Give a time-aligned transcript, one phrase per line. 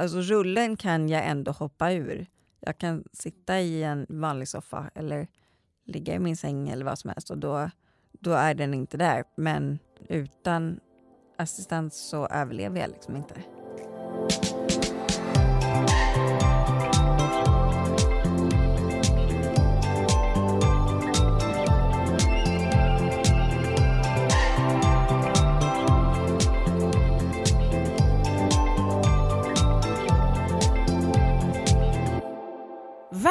[0.00, 2.26] Alltså rullen kan jag ändå hoppa ur.
[2.60, 5.28] Jag kan sitta i en vanlig soffa eller
[5.84, 7.70] ligga i min säng eller vad som helst och då,
[8.12, 9.24] då är den inte där.
[9.36, 9.78] Men
[10.08, 10.80] utan
[11.36, 13.34] assistans så överlever jag liksom inte.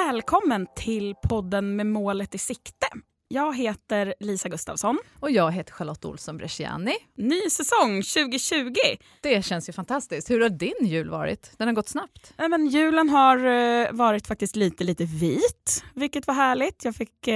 [0.09, 2.87] Välkommen till podden med målet i sikte.
[3.27, 4.99] Jag heter Lisa Gustafsson.
[5.19, 6.95] Och jag heter Charlotte Olsson Bresciani.
[7.17, 8.73] Ny säsong 2020.
[9.21, 10.29] Det känns ju fantastiskt.
[10.29, 11.51] Hur har din jul varit?
[11.57, 12.33] Den har gått snabbt.
[12.37, 16.85] Nej, men julen har uh, varit faktiskt lite, lite vit, vilket var härligt.
[16.85, 17.33] Jag fick uh,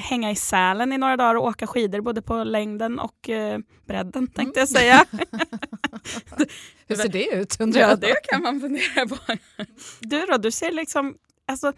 [0.00, 4.26] hänga i Sälen i några dagar och åka skidor både på längden och uh, bredden
[4.26, 5.04] tänkte jag säga.
[6.86, 7.56] Hur ser det ut?
[7.76, 9.16] Ja, det kan man fundera på.
[10.00, 11.14] Du då, du ser liksom
[11.46, 11.72] Alltså,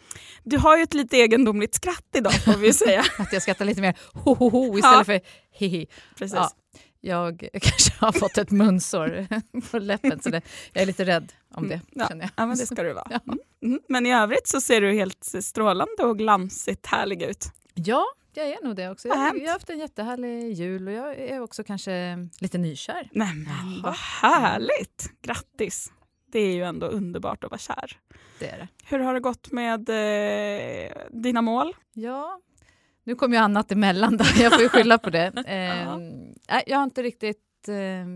[0.45, 3.05] du har ju ett lite egendomligt skratt idag får vi säga.
[3.19, 5.05] att jag skrattar lite mer ho ho ho istället ja.
[5.05, 5.87] för hihi.
[6.19, 6.35] Precis.
[6.35, 6.51] Ja,
[7.01, 9.27] jag kanske har fått ett munsår
[9.71, 10.43] på läppen så det,
[10.73, 12.01] jag är lite rädd om mm, det.
[12.01, 12.31] Ja, jag.
[12.37, 13.07] ja men det ska du vara.
[13.11, 13.21] Ja.
[13.27, 13.39] Mm.
[13.63, 13.81] mm.
[13.89, 17.47] Men i övrigt så ser du helt strålande och glansigt härlig ut.
[17.75, 19.09] Ja, jag är nog det också.
[19.09, 23.09] Jag, jag har haft en jättehärlig jul och jag är också kanske lite nykär.
[23.13, 25.11] Nej, men vad härligt!
[25.23, 25.93] Grattis!
[26.37, 27.99] Det är ju ändå underbart att vara kär.
[28.39, 28.69] Det är det.
[28.85, 31.75] Hur har det gått med eh, dina mål?
[31.93, 32.41] Ja,
[33.05, 34.43] nu kom ju annat emellan där.
[34.43, 35.33] Jag får ju skylla på det.
[36.49, 38.07] Eh, jag har inte riktigt eh,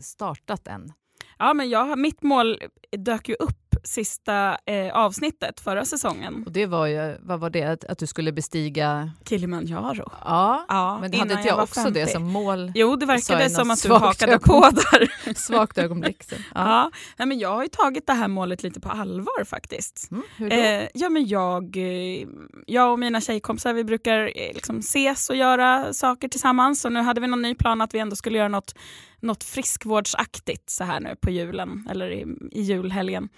[0.00, 0.92] startat än.
[1.38, 2.62] Ja, men jag, mitt mål
[2.98, 6.42] dök ju upp sista eh, avsnittet förra säsongen.
[6.46, 9.12] Och det var ju, vad var det, att, att du skulle bestiga?
[9.28, 10.12] Kilimanjaro.
[10.24, 12.00] Ja, ja men hade inte jag, jag också 50.
[12.00, 12.72] det som mål?
[12.74, 15.34] Jo, det verkade som att du hakade på där.
[15.34, 16.22] svagt ögonblick.
[16.22, 16.34] Så.
[16.34, 16.40] Ja.
[16.54, 16.90] ja.
[17.16, 20.10] Nej, men jag har ju tagit det här målet lite på allvar faktiskt.
[20.10, 20.56] Mm, hur då?
[20.56, 22.28] Eh, ja, men jag, eh,
[22.66, 26.84] jag och mina tjejkompisar vi brukar eh, liksom ses och göra saker tillsammans.
[26.84, 28.74] Och nu hade vi någon ny plan att vi ändå skulle göra något,
[29.20, 33.28] något friskvårdsaktigt så här nu på julen, eller i, i julhelgen.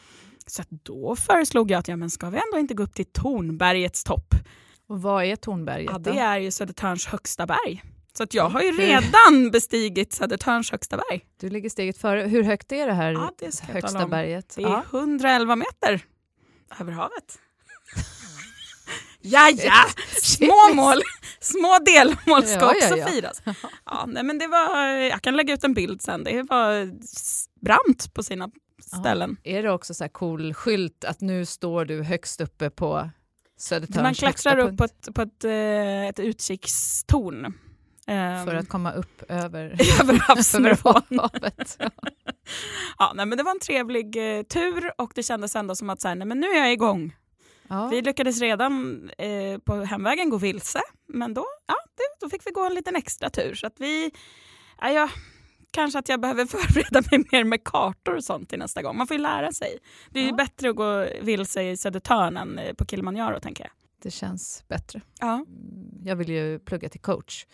[0.51, 4.05] Så då föreslog jag att ja, men ska vi ändå inte gå upp till Tornbergets
[4.05, 4.35] topp?
[4.89, 5.91] Och vad är Tornberget?
[5.93, 7.83] Ja, det är ju Södertörns högsta berg.
[8.17, 11.25] Så att jag har ju redan bestigit Södertörns högsta berg.
[11.41, 12.23] Du ligger steget före.
[12.23, 14.55] Hur högt är det här ja, det högsta berget?
[14.57, 14.85] Det är ja.
[14.91, 16.01] 111 meter
[16.81, 17.39] över havet.
[19.21, 19.85] ja, ja!
[20.23, 21.03] Små mål,
[21.41, 23.43] små delmål ska ja, också ja, firas.
[23.85, 26.25] Ja, nej, men det var, jag kan lägga ut en bild sen.
[26.25, 26.91] Det var
[27.61, 28.51] brant på sina
[28.83, 29.37] ställen.
[29.43, 29.51] Ja.
[29.51, 33.11] Är det också så cool skylt att nu står du högst uppe på
[33.57, 37.53] Södertörns Man klättrar upp på ett, på ett, eh, ett utkikstorn.
[38.45, 39.65] För att komma upp över,
[40.01, 41.03] över havsnivån.
[42.99, 46.01] ja, nej, men det var en trevlig eh, tur och det kändes ändå som att
[46.01, 47.17] så här, nej, men nu är jag igång.
[47.69, 47.89] Ja.
[47.89, 52.51] Vi lyckades redan eh, på hemvägen gå vilse, men då, ja, det, då fick vi
[52.51, 53.55] gå en liten extra tur.
[53.55, 54.11] Så att vi,
[54.81, 55.11] ja, jag
[55.73, 58.97] kanske att jag behöver förbereda mig mer med kartor och sånt till nästa gång.
[58.97, 59.79] Man får ju lära sig.
[60.11, 60.35] Det är ja.
[60.35, 63.73] bättre att gå vilse i Södertörn än på Kilimanjaro tänker jag.
[64.03, 65.01] Det känns bättre.
[65.21, 65.35] Ja.
[65.35, 67.47] Mm, jag vill ju plugga till coach.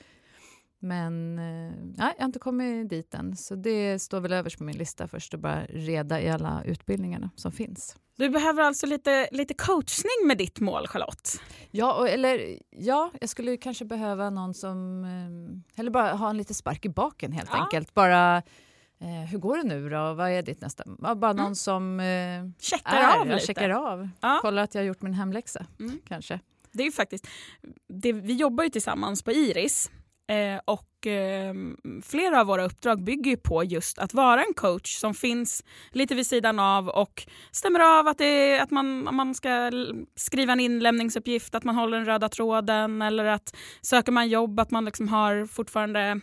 [0.80, 4.76] Men eh, jag har inte kommit dit än, så det står väl överst på min
[4.76, 7.96] lista först att bara reda i alla utbildningarna som finns.
[8.16, 11.40] Du behöver alltså lite, lite coachning med ditt mål, Charlotte?
[11.70, 15.04] Ja, eller, ja, jag skulle kanske behöva någon som...
[15.04, 17.64] Eh, eller bara ha en lite spark i baken helt ja.
[17.64, 17.94] enkelt.
[17.94, 18.36] Bara,
[19.00, 20.14] eh, hur går det nu då?
[20.14, 20.84] Vad är ditt nästa?
[20.98, 21.54] Bara någon mm.
[21.54, 23.46] som eh, checkar är, av lite.
[23.46, 24.08] Checkar av.
[24.20, 24.38] Ja.
[24.42, 25.98] Kollar att jag har gjort min hemläxa, mm.
[26.08, 26.40] kanske.
[26.72, 27.28] Det är ju faktiskt...
[27.88, 29.90] Det, vi jobbar ju tillsammans på Iris
[30.28, 31.54] Eh, och eh,
[32.02, 36.26] flera av våra uppdrag bygger på just att vara en coach som finns lite vid
[36.26, 39.70] sidan av och stämmer av att, det, att man, man ska
[40.16, 44.70] skriva en inlämningsuppgift, att man håller den röda tråden eller att söker man jobb att
[44.70, 46.20] man liksom har fortfarande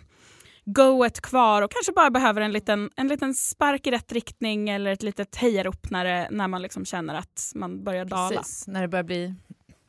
[0.65, 4.91] goet kvar och kanske bara behöver en liten, en liten spark i rätt riktning eller
[4.91, 8.37] ett litet hejarop när, det, när man liksom känner att man börjar dala.
[8.37, 9.35] Precis, när det börjar bli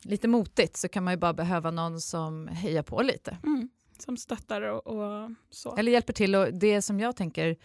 [0.01, 3.37] lite motigt så kan man ju bara behöva någon som hejar på lite.
[3.43, 3.69] Mm
[4.01, 5.75] som stöttar och, och, så.
[5.75, 6.35] Eller hjälper till.
[6.35, 7.55] Och det som jag tänker,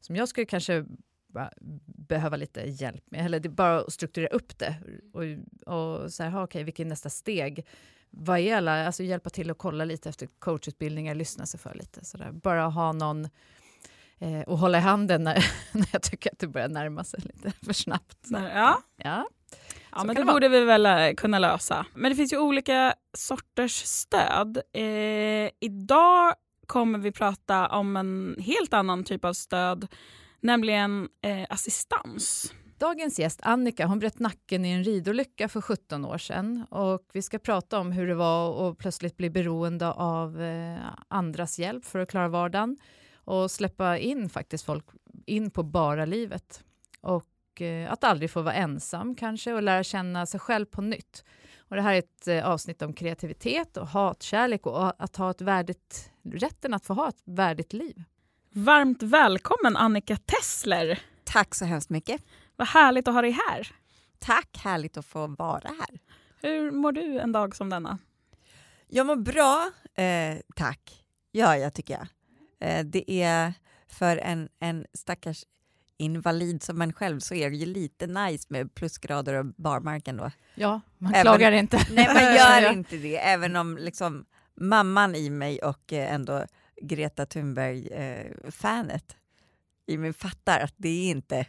[0.00, 0.84] som jag skulle kanske
[1.84, 4.76] behöva lite hjälp med, eller det bara att strukturera upp det
[5.12, 7.66] och, och så här, okej, vilket är nästa steg?
[8.10, 12.04] Vad är alla, alltså hjälpa till att kolla lite efter coachutbildningar, lyssna sig för lite.
[12.04, 12.32] Så där.
[12.32, 13.28] Bara ha någon
[14.18, 17.52] eh, och hålla i handen när, när jag tycker att det börjar närma sig lite
[17.64, 18.18] för snabbt.
[18.30, 18.82] Ja.
[18.96, 19.28] ja.
[19.92, 21.86] Ja, men det, det borde vi väl eh, kunna lösa.
[21.94, 24.60] Men det finns ju olika sorters stöd.
[24.72, 26.34] Eh, idag
[26.66, 29.88] kommer vi prata om en helt annan typ av stöd
[30.42, 32.54] nämligen eh, assistans.
[32.78, 36.66] Dagens gäst Annika hon bröt nacken i en ridolycka för 17 år sedan.
[36.70, 40.78] Och vi ska prata om hur det var att plötsligt bli beroende av eh,
[41.08, 42.76] andras hjälp för att klara vardagen
[43.14, 44.84] och släppa in faktiskt folk
[45.26, 46.64] in på bara livet.
[47.00, 47.26] Och
[47.60, 51.24] eh, att aldrig få vara ensam kanske och lära känna sig själv på nytt.
[51.58, 55.40] Och det här är ett eh, avsnitt om kreativitet och hatkärlek och att ha ett
[55.40, 58.02] värdigt, rätten att få ha ett värdigt liv.
[58.52, 61.00] Varmt välkommen Annika Tessler.
[61.24, 62.22] Tack så hemskt mycket.
[62.56, 63.68] Vad härligt att ha dig här.
[64.18, 66.00] Tack, härligt att få vara här.
[66.42, 67.98] Hur mår du en dag som denna?
[68.88, 69.70] Jag mår bra,
[70.04, 71.04] eh, tack.
[71.30, 72.06] Ja, jag tycker jag.
[72.60, 73.54] Eh, det är
[73.88, 75.44] för en, en stackars
[75.96, 80.30] invalid som man själv så är det ju lite nice med plusgrader och barmarken då.
[80.54, 81.86] Ja, man Även- klagar inte.
[81.90, 82.22] Nej, man
[82.62, 84.24] gör inte det, även om liksom
[84.60, 86.44] mamman i mig och eh, ändå
[86.82, 89.16] Greta Thunberg-fanet
[89.86, 91.46] i mig fattar att det är inte,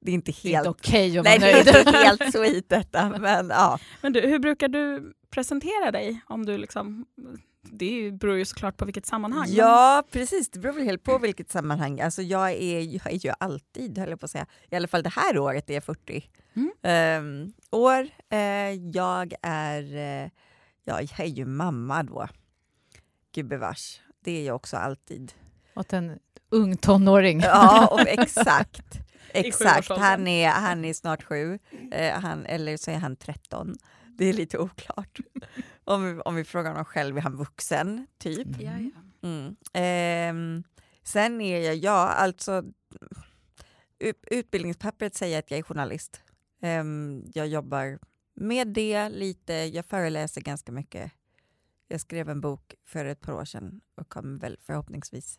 [0.00, 1.86] det är inte Det är helt, inte okej att nej, vara det är nöjd.
[1.86, 3.78] inte helt sweet detta, men ja.
[4.00, 6.20] Men du, hur brukar du presentera dig?
[6.26, 7.06] Om du liksom,
[7.70, 9.46] det beror ju såklart på vilket sammanhang.
[9.50, 10.50] Ja, precis.
[10.50, 12.00] Det beror väl helt på vilket sammanhang.
[12.00, 15.02] Alltså jag, är, jag är ju alltid, höll jag på att säga, i alla fall
[15.02, 16.70] det här året är jag 40 Mm.
[16.82, 18.08] Ehm, år.
[18.30, 20.30] Eh, jag är, uh,
[20.84, 22.28] ja, jag är ju mamma då.
[23.34, 24.00] Gubevars.
[24.24, 25.32] Det är jag också alltid.
[25.74, 26.18] Åt en
[26.50, 27.40] ung tonåring.
[27.40, 29.00] Ja, och exakt.
[29.32, 29.88] Exakt.
[29.88, 31.58] Han är, han är snart sju,
[31.92, 33.76] eh, han, eller så är han 13.
[34.18, 35.20] Det är lite oklart.
[35.84, 38.48] om, vi, om vi frågar honom själv är han vuxen, typ.
[38.60, 39.28] Ja, ja.
[39.28, 39.56] Mm.
[39.72, 40.64] Ehm,
[41.02, 42.64] sen är jag, ja, alltså
[43.98, 46.20] ut, utbildningspappret säger att jag är journalist.
[46.62, 47.98] Ehm, jag jobbar
[48.34, 51.12] med det lite, jag föreläser ganska mycket.
[51.88, 55.38] Jag skrev en bok för ett par år sedan och kommer väl förhoppningsvis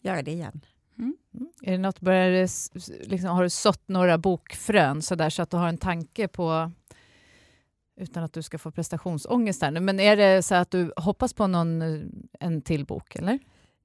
[0.00, 0.60] göra det igen.
[0.98, 1.16] Mm.
[1.62, 2.48] Är det något, börjar det,
[3.06, 6.72] liksom, har du sått några bokfrön så, där, så att du har en tanke på
[8.00, 11.32] utan att du ska få prestationsångest här nu, men är det så att du hoppas
[11.32, 12.00] på någon, eh,
[12.40, 13.38] en till bok eller?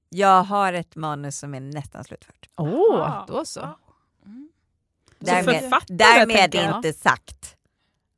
[0.08, 2.48] Jag har ett manus som är nästan slutfört.
[2.56, 3.24] Åh, Ah.
[3.28, 3.60] då så.
[4.24, 4.48] Mm.
[5.20, 7.56] Så Därmed, författare, därmed inte sagt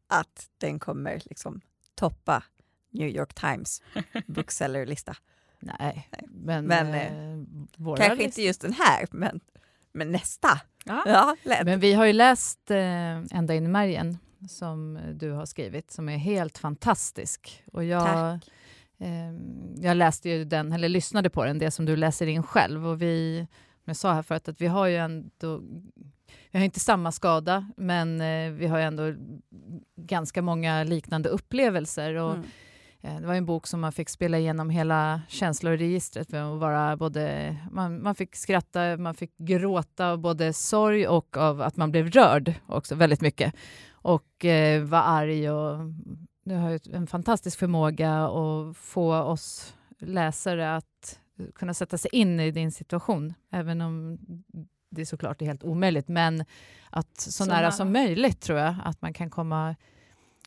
[0.09, 1.61] att den kommer liksom
[1.95, 2.43] toppa
[2.91, 3.83] New York Times
[4.27, 5.17] booksellerlista.
[5.61, 7.47] Nej, men, Men, eh,
[7.77, 9.41] våra Kanske list- inte just den här, men,
[9.93, 10.61] men nästa.
[10.85, 11.03] Ja.
[11.07, 11.65] Ja, lätt.
[11.65, 14.19] Men vi har ju läst eh, Ända in i märgen
[14.49, 17.65] som du har skrivit, som är helt fantastisk.
[17.73, 18.31] Och jag,
[18.99, 19.33] eh,
[19.77, 22.87] jag läste ju den, eller lyssnade på den, det som du läser in själv.
[22.87, 23.47] Och vi,
[23.85, 25.61] som jag sa här förut, att vi har ju ändå,
[26.51, 29.15] vi har inte samma skada, men eh, vi har ändå
[29.97, 32.15] ganska många liknande upplevelser.
[32.15, 33.17] Och, Mm.
[33.17, 38.03] Eh, Det var en bok som man fick spela igenom hela känsloregistret vara både, man,
[38.03, 42.55] man fick skratta, man fick gråta av både sorg och av att man blev rörd
[42.67, 43.55] också väldigt mycket.
[44.09, 45.79] Och eh, var arg och
[46.45, 51.19] du har ju en fantastisk förmåga att få oss läsare att
[51.55, 54.19] kunna sätta sig in i din situation, även om
[54.91, 56.45] det såklart är helt omöjligt, men
[56.91, 57.71] att så, Så nära, nära.
[57.73, 59.77] som möjligt tror jag att man kan komma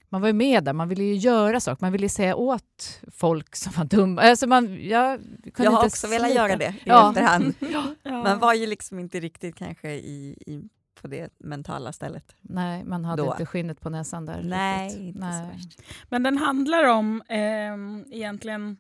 [0.09, 3.55] man var ju med där, man ville ju göra saker, man ville säga åt folk
[3.55, 4.21] som var dumma.
[4.21, 6.41] Alltså man, jag kunde Jag har inte också velat slita.
[6.47, 7.09] göra det i Ja.
[7.09, 7.53] efterhand.
[8.03, 8.21] Ja.
[8.23, 10.69] Man var ju liksom inte riktigt kanske i, i,
[11.01, 12.36] på det mentala stället.
[12.42, 13.31] Nej, man hade Då.
[13.31, 14.42] inte skinnet på näsan där.
[14.44, 15.02] Nej, riktigt.
[15.06, 15.47] inte så Nej.
[15.54, 15.81] värst.
[16.09, 18.78] Men den handlar om ehm, egentligen,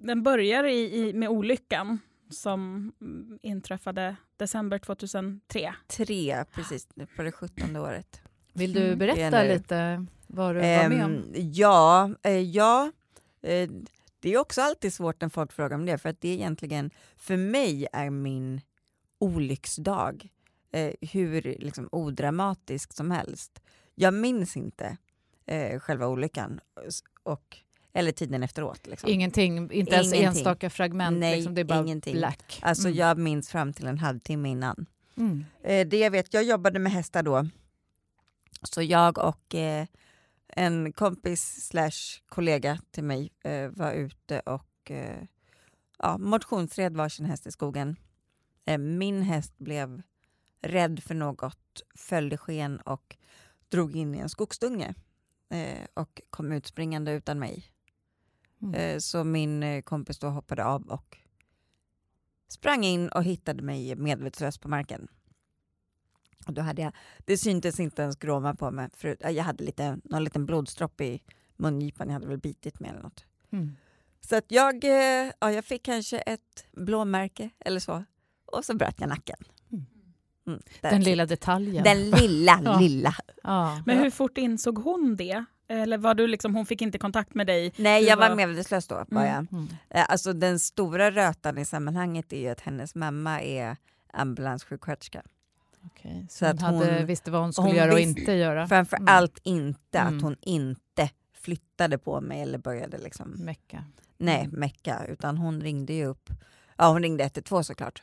[0.00, 1.98] den börjar i, i, med olyckan
[2.30, 2.92] som
[3.42, 5.74] inträffade december 2003.
[5.86, 8.22] Tre, precis, på det sjuttonde året.
[8.52, 8.98] Vill du Mm.
[8.98, 11.12] berätta lite vad du var med om?
[11.12, 12.92] Ehm, ja, eh, ja
[13.42, 13.70] eh,
[14.20, 16.90] det är också alltid svårt när folk frågar om det, för att det är egentligen,
[17.16, 18.60] för mig är min
[19.18, 20.28] olycksdag
[20.72, 23.62] eh, hur liksom, odramatisk som helst.
[23.94, 24.96] Jag minns inte
[25.46, 26.60] eh, själva olyckan,
[27.22, 27.56] och,
[27.92, 28.86] eller tiden efteråt.
[28.86, 29.08] Liksom.
[29.10, 30.26] Ingenting, inte ens Ingenting.
[30.26, 31.18] enstaka fragment?
[31.18, 32.16] Nej, liksom, det är bara ingenting.
[32.16, 32.58] black.
[32.62, 32.98] Alltså Mm.
[32.98, 34.86] jag minns fram till en halvtimme innan.
[35.16, 35.44] Mm.
[35.62, 37.46] Eh, det jag vet, jag jobbade med hästar då.
[38.62, 39.86] Så jag och eh,
[40.48, 45.24] en kompis slash kollega till mig eh, var ute och eh,
[45.98, 47.96] ja, motionsred varsin häst i skogen.
[48.64, 50.02] Eh, min häst blev
[50.62, 53.16] rädd för något, följde sken och
[53.68, 54.94] drog in i en skogsdunge
[55.48, 57.64] eh, och kom utspringande utan mig.
[58.62, 58.74] Mm.
[58.74, 61.18] Eh, så min eh, kompis då hoppade av och
[62.48, 65.08] sprang in och hittade mig medvetslös på marken.
[66.46, 69.98] Och då hade jag, det syntes inte ens gråma på mig, för jag hade lite,
[70.04, 71.22] någon liten blodsdropp i
[71.56, 73.24] mungipan, jag hade väl bitit mig eller något.
[73.50, 73.76] Mm.
[74.20, 78.04] Så att jag, eh, ja, jag fick kanske ett blåmärke eller så,
[78.44, 79.36] och så bröt jag nacken.
[80.46, 80.60] Mm.
[80.82, 81.84] Mm, Den lilla detaljen.
[81.84, 82.78] Den lilla, Ja.
[82.80, 83.14] lilla.
[83.42, 83.82] ja.
[83.86, 85.44] Men hur fort insåg hon det?
[85.68, 87.72] Eller var du liksom, hon fick inte kontakt med dig?
[87.76, 89.04] Nej, Du jag var var- medvetslös då.
[89.08, 89.46] Var jag.
[89.52, 89.68] Mm.
[89.90, 93.76] Eh, Alltså, den stora rötan i sammanhanget är ju att hennes mamma är
[94.12, 95.22] ambulanssjuksköterska.
[95.86, 98.20] Okej, Så, Så hon, att hade, hon- visste vad hon skulle hon göra och visste-
[98.20, 98.68] inte göra.
[98.68, 99.08] Framför Mm.
[99.14, 100.16] allt inte Mm.
[100.16, 103.84] att hon inte flyttade på mig eller började liksom, Mecka.
[104.18, 104.60] nej, Mm.
[104.60, 105.04] mecka.
[105.08, 106.30] Utan hon ringde ju upp,
[106.76, 108.02] ja hon ringde 112 såklart.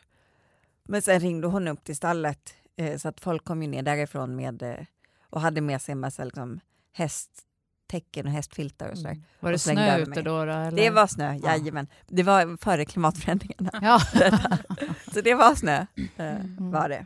[0.89, 4.35] Men sen ringde hon upp till stallet eh, så att folk kom ju ner därifrån
[4.35, 4.85] med eh,
[5.21, 6.59] och hade med sig en massa liksom,
[6.93, 9.11] hästtäcken och hästfiltar och sådär.
[9.11, 9.23] Mm.
[9.39, 10.45] Var det snö ute då?
[10.45, 10.71] då eller?
[10.71, 11.55] Det var snö, Ja.
[11.57, 11.87] jajamän.
[12.07, 13.71] Det var före klimatförändringarna.
[13.81, 13.99] Ja.
[15.13, 16.71] Så det var snö, eh, Mm.
[16.71, 17.05] var det.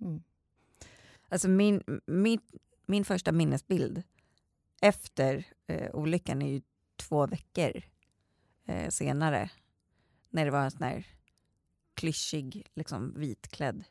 [0.00, 0.22] Mm.
[1.28, 2.40] Alltså min, min,
[2.86, 4.02] min första minnesbild
[4.80, 6.60] efter eh, olyckan är ju
[6.96, 7.82] två veckor
[8.68, 9.50] eh, senare.
[10.30, 11.06] När det var en sån här
[11.96, 13.84] klyschig, liksom vitklädd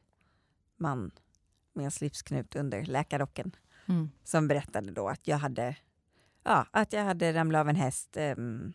[0.78, 1.12] man
[1.74, 3.56] med en slipsknut under läkarrocken
[3.88, 4.10] Mm.
[4.24, 5.76] som berättade då att jag hade,
[6.44, 8.74] ja, att jag hade ramlat av en häst, ehm,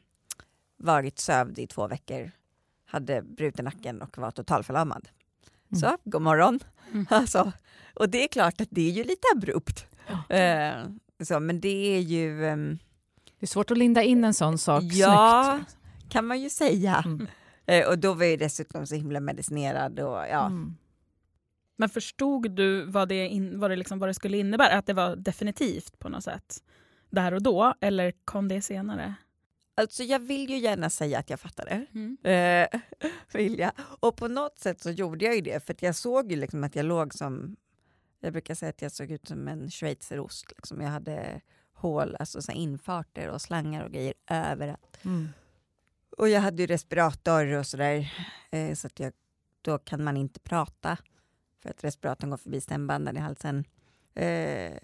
[0.77, 2.31] varit sövd i två veckor,
[2.85, 5.09] hade bruten nacken och var totalförlamad.
[5.71, 5.81] Mm.
[5.81, 6.61] Så, god morgon.
[6.93, 7.07] Mm.
[7.11, 7.53] Alltså,
[7.95, 9.87] och det är klart att det är ju lite abrupt.
[10.29, 10.85] Eh,
[11.25, 12.79] så, men det är ju, ehm,
[13.39, 15.59] Det är svårt att linda in en sån sak Ja.
[15.59, 15.77] snyggt.
[16.13, 17.03] kan man ju säga.
[17.07, 17.27] Mm.
[17.71, 20.47] Eh, och då var jag dessutom så himla medicinerad och ja.
[20.47, 20.77] Mm.
[21.77, 24.79] Men förstod du vad det, in, vad, det liksom, vad det skulle innebära?
[24.79, 26.63] Att det var definitivt på något sätt
[27.11, 27.75] där och då?
[27.81, 29.15] Eller kom det senare?
[29.75, 31.87] Alltså jag vill ju gärna säga att jag fattade.
[31.95, 32.17] Mm.
[32.25, 32.81] Eh,
[33.33, 33.73] vill jag.
[34.01, 36.77] Och på något sätt så gjorde jag ju det för jag såg ju liksom att
[36.77, 37.57] jag låg som,
[38.21, 40.53] jag brukar säga att jag såg ut som en schweizerost.
[40.57, 40.81] Liksom.
[40.81, 41.41] Jag hade
[41.73, 44.99] hål, alltså så infarter och slangar och grejer överallt.
[45.05, 45.29] Mm.
[46.21, 48.13] Och jag hade ju respirator och sådär
[48.51, 49.13] eh, så att jag,
[49.63, 50.97] då kan man inte prata
[51.63, 53.65] för att respiratorn går förbi stämbanden i halsen.
[54.15, 54.77] Eh,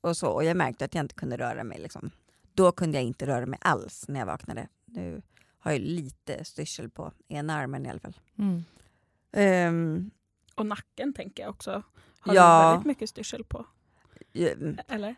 [0.00, 1.78] och så, och jag märkte att jag inte kunde röra mig.
[1.78, 2.10] Liksom.
[2.54, 4.68] Då kunde jag inte röra mig alls när jag vaknade.
[4.84, 5.22] Nu
[5.58, 8.16] har jag lite styrsel på ena armen i alla fall.
[8.38, 8.64] Mm.
[9.32, 10.10] Ehm,
[10.54, 11.82] Och nacken tänker jag också.
[12.20, 12.62] Har Ja.
[12.62, 13.66] du väldigt mycket styrsel på?
[14.32, 14.48] ja,
[14.88, 15.14] Eller?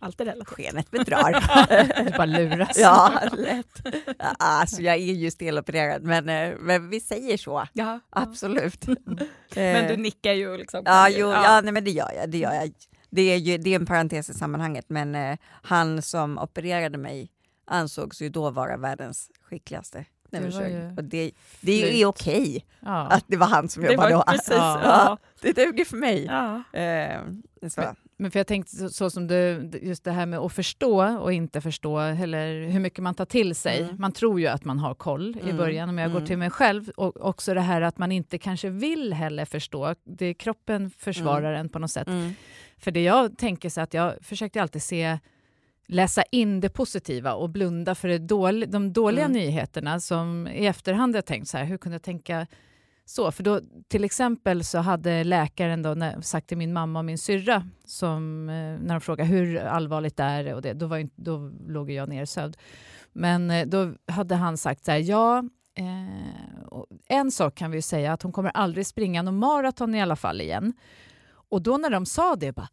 [0.00, 0.48] Allt är relativt.
[0.48, 2.04] skenet bedrar.
[2.04, 2.78] Du bara luras.
[2.78, 3.82] ja, lätt.
[4.18, 7.66] Ja, Alltså, jag är ju stelopererad, men, eh, men vi säger så.
[7.72, 8.00] Ja.
[8.10, 8.86] Absolut.
[9.54, 10.82] Men du nickar ju liksom.
[10.84, 11.60] Ja, jo, ja.
[11.60, 12.30] nej, men det gör jag.
[12.30, 12.72] Det, gör jag.
[13.10, 17.30] Det, är ju, det är en parentes i sammanhanget, men eh, han som opererade mig
[17.66, 23.06] ansågs ju då vara världens skickligaste Det ju Och det, det är okej Ja.
[23.06, 24.32] att det var han som Det jobbade var då.
[24.32, 24.48] precis.
[24.50, 24.80] Ja.
[24.84, 25.18] Ja.
[25.40, 26.24] Det duger för mig.
[26.24, 26.78] Ja.
[26.80, 27.20] Eh,
[27.68, 27.80] så.
[27.80, 27.96] Men
[28.30, 31.60] för jag tänkte så, så som du, just det här med att förstå och inte
[31.60, 33.82] förstå, eller hur mycket man tar till sig.
[33.82, 33.96] Mm.
[33.98, 35.56] Man tror ju att man har koll i Mm.
[35.56, 36.26] början, om jag går Mm.
[36.26, 36.88] till mig själv.
[36.96, 39.94] Och också det här att man inte kanske vill heller förstå.
[40.04, 42.08] Det, kroppen försvarar en på något sätt.
[42.08, 42.32] Mm.
[42.78, 45.18] För det jag tänker så att jag försökte alltid se
[45.86, 49.36] läsa in det positiva och blunda för det dål, de dåliga Mm.
[49.38, 52.46] nyheterna som i efterhand har jag tänkt så här, hur kunde jag tänka
[53.04, 53.32] så?
[53.32, 57.18] För då till exempel så hade läkaren då när, sagt till min mamma och min
[57.18, 61.08] syrra som eh, när de frågade hur allvarligt det är och det, då, var ju,
[61.16, 62.56] då låg jag nersövd.
[63.12, 65.38] Men eh, då hade han sagt så här, ja
[65.74, 69.94] eh, och en sak kan vi ju säga att hon kommer aldrig springa någon maraton
[69.94, 70.72] i alla fall igen.
[71.50, 72.68] Och då när de sa det, bara,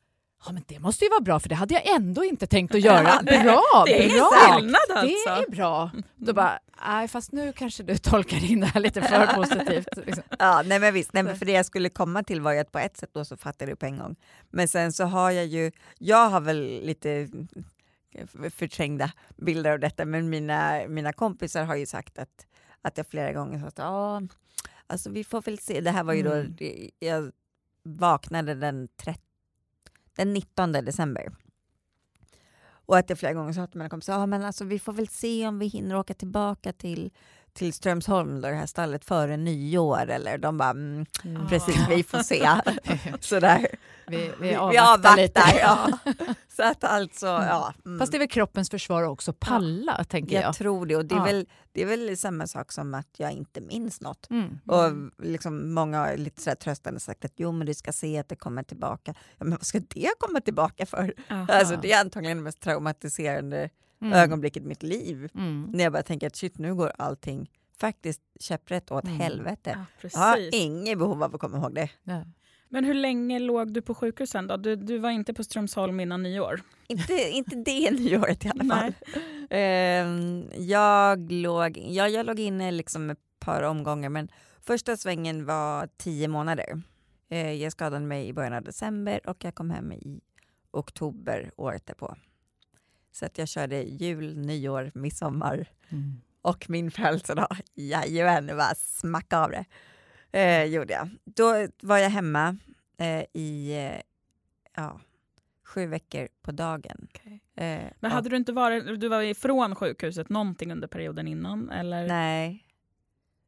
[0.45, 2.81] ja men det måste ju vara bra för det hade jag ändå inte tänkt att
[2.81, 3.03] göra.
[3.03, 4.31] Bra, Det är bra!
[4.55, 5.29] skillnad Det alltså.
[5.29, 5.91] är bra.
[6.15, 9.87] Då bara, nej fast nu kanske du tolkar in det här lite för positivt.
[10.05, 10.23] Liksom.
[10.39, 12.71] Ja, nej men visst, nej, men för det jag skulle komma till var ju att
[12.71, 14.15] på ett sätt då så jag det på en gång.
[14.49, 17.29] Men sen så har jag ju, jag har väl lite
[18.49, 22.45] förträngda bilder av detta, men mina, mina kompisar har ju sagt att,
[22.81, 24.21] att jag flera gånger sagt ja,
[24.87, 25.81] alltså vi får väl se.
[25.81, 26.55] Det här var ju då, Mm.
[26.99, 27.31] jag
[27.83, 29.19] vaknade den, 30,
[30.15, 31.33] den 19 december.
[32.85, 35.07] Och att jag flera gånger sa till mina kompisar, ah, men alltså vi får väl
[35.07, 37.11] se om vi hinner åka tillbaka till
[37.53, 40.09] till Strömsholm, då, det här stallet, före nyår.
[40.09, 41.47] Eller de bara, mm, Mm.
[41.49, 42.49] precis, vi får se.
[43.19, 43.67] Sådär.
[44.07, 45.17] Vi, vi avvaktar, vi avvaktar.
[45.17, 45.41] lite.
[45.59, 45.89] Ja.
[46.55, 47.73] Så att alltså, ja.
[47.85, 47.99] Mm.
[47.99, 50.55] Fast det är väl kroppens försvar också, palla tänker jag jag.
[50.55, 50.95] tror det.
[50.95, 51.23] Och det är, Ja.
[51.23, 54.29] väl, det är väl samma sak som att jag inte minns något.
[54.29, 54.59] Mm.
[54.65, 54.91] Och
[55.25, 58.35] liksom många har lite sådär tröstande sagt att jo men du ska se att det
[58.35, 59.13] kommer tillbaka.
[59.37, 61.13] Ja, men vad ska det komma tillbaka för?
[61.31, 61.45] Aha.
[61.49, 63.69] Alltså, det är antagligen det mest traumatiserande
[64.01, 64.13] Mm.
[64.13, 65.29] ögonblicket i mitt liv.
[65.35, 65.69] Mm.
[65.73, 69.19] När jag bara tänker att shit nu går allting faktiskt käpprätt åt Mm.
[69.19, 69.85] helvete.
[70.01, 71.89] Ja, Jag har inget behov av att komma ihåg det.
[72.03, 72.25] Ja.
[72.69, 74.57] Men hur länge låg du på sjukhus sen då?
[74.57, 76.61] Du, du var inte på Strömsholm innan nyår?
[76.87, 78.93] Inte, inte det nyåret i alla fall.
[79.49, 84.31] Ehm, jag, låg, ja, jag låg inne liksom ett par omgångar men
[84.61, 86.81] första svängen var tio månader.
[87.29, 90.21] Eh, jag skadade mig i början av december och jag kom hem i
[90.71, 92.15] oktober året därpå.
[93.11, 96.21] Så att jag körde jul, nyår, midsommar Mm.
[96.41, 97.47] och min födelsedag.
[97.73, 99.65] Jajamän, det var smacka av det.
[100.39, 101.09] Eh, gjorde jag.
[101.23, 102.57] Då var jag hemma
[102.97, 104.01] eh, i eh,
[104.75, 104.99] ja,
[105.63, 107.07] sju veckor på dagen.
[107.23, 111.69] Eh, Men och- hade du inte varit, du var ifrån sjukhuset någonting under perioden innan?
[111.69, 112.65] Eller Nej.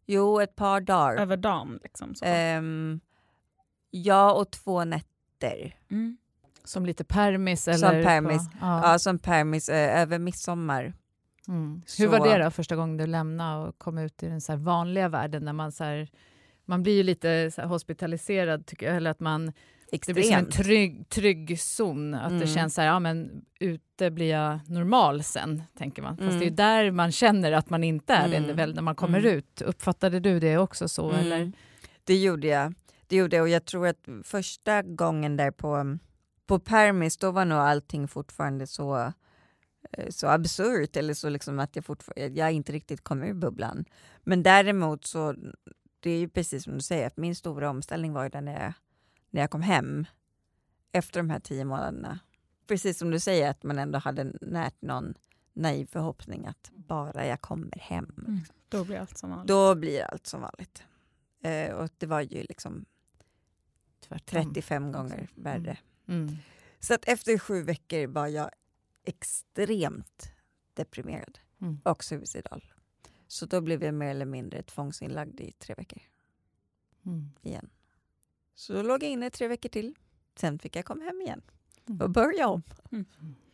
[0.05, 1.15] Jo, ett par dagar.
[1.21, 1.79] över dagen?
[1.83, 2.25] Liksom, så.
[2.25, 2.99] Ehm,
[3.91, 5.75] ja, och två nätter.
[5.91, 6.17] Mm.
[6.63, 7.67] Som lite permis?
[7.67, 8.49] Eller Som permis.
[8.51, 8.91] På, Ja.
[8.91, 8.99] ja.
[8.99, 10.93] som permis eh, över midsommar.
[11.47, 11.81] Mm.
[11.97, 14.59] Hur var det då första gången du lämnade och kom ut i den så här
[14.59, 15.45] vanliga världen?
[15.45, 16.09] När man, så här,
[16.65, 18.95] man blir ju lite hospitaliserad, tycker jag.
[18.95, 19.53] Eller att man,
[20.05, 22.13] det blir som en trygg, trygg zon.
[22.13, 22.47] Att det Mm.
[22.47, 26.17] känns så här, ja men ute blir jag normal sen, tänker man.
[26.17, 26.39] Fast Mm.
[26.39, 28.47] det är ju där man känner att man inte är Mm.
[28.47, 29.31] det väl, när man kommer Mm.
[29.37, 29.61] ut.
[29.61, 31.09] Uppfattade du det också så?
[31.11, 31.19] Mm.
[31.25, 31.51] Eller?
[32.03, 32.73] Det gjorde jag.
[33.07, 35.97] Det gjorde jag och jag tror att första gången där på,
[36.53, 39.13] på permis då var nog allting fortfarande så,
[39.91, 43.85] eh, så absurt eller så liksom att jag, jag inte riktigt kom ur bubblan.
[44.23, 45.35] Men däremot så,
[45.99, 48.73] det är ju precis som du säger, att min stora omställning var ju när jag,
[49.29, 50.05] när jag kom hem
[50.91, 52.19] efter de här tio månaderna.
[52.67, 55.13] Precis som du säger, att man ändå hade närt någon
[55.53, 58.39] naiv förhoppning att bara jag kommer hem Mm.
[58.69, 59.47] Då blir allt som vanligt.
[59.47, 60.83] då blir allt som vanligt.
[61.43, 62.85] Eh, och det var ju liksom
[64.07, 64.43] Tvärtom.
[64.43, 65.57] 35 gånger värre.
[65.59, 65.77] Mm.
[66.79, 68.49] Så att efter sju veckor var jag
[69.05, 70.31] extremt
[70.73, 71.79] deprimerad Mm.
[71.85, 72.63] och suicidal.
[73.27, 76.01] Så då blev jag mer eller mindre tvångsinlagd i tre veckor
[77.05, 77.29] Mm.
[77.41, 77.69] igen.
[78.55, 79.95] Så då låg jag inne tre veckor till.
[80.35, 81.41] Sen fick jag komma hem igen
[81.89, 82.01] Mm.
[82.01, 82.63] och börja om.
[82.91, 83.05] Mm.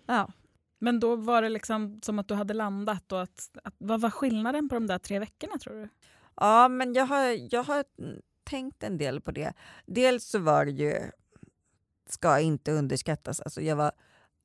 [0.05, 0.31] Ja.
[0.79, 3.11] Men då var det liksom som att du hade landat.
[3.11, 5.89] Och att, att, vad var skillnaden på de där tre veckorna tror du?
[6.35, 7.85] ja, men jag har, jag har
[8.43, 9.53] tänkt en del på det.
[9.85, 11.11] Dels så var det ju,
[12.09, 13.91] ska inte underskattas, alltså jag, var,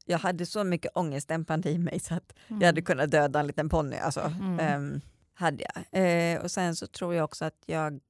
[0.04, 3.68] jag hade så mycket ångestdämpande i mig så att Jag hade kunnat döda en liten
[3.68, 3.96] ponny.
[3.96, 4.20] Alltså.
[4.20, 4.60] Mm.
[4.60, 5.00] Ehm,
[5.34, 6.02] hade jag.
[6.02, 8.00] Eh, och sen så tror jag också att jag...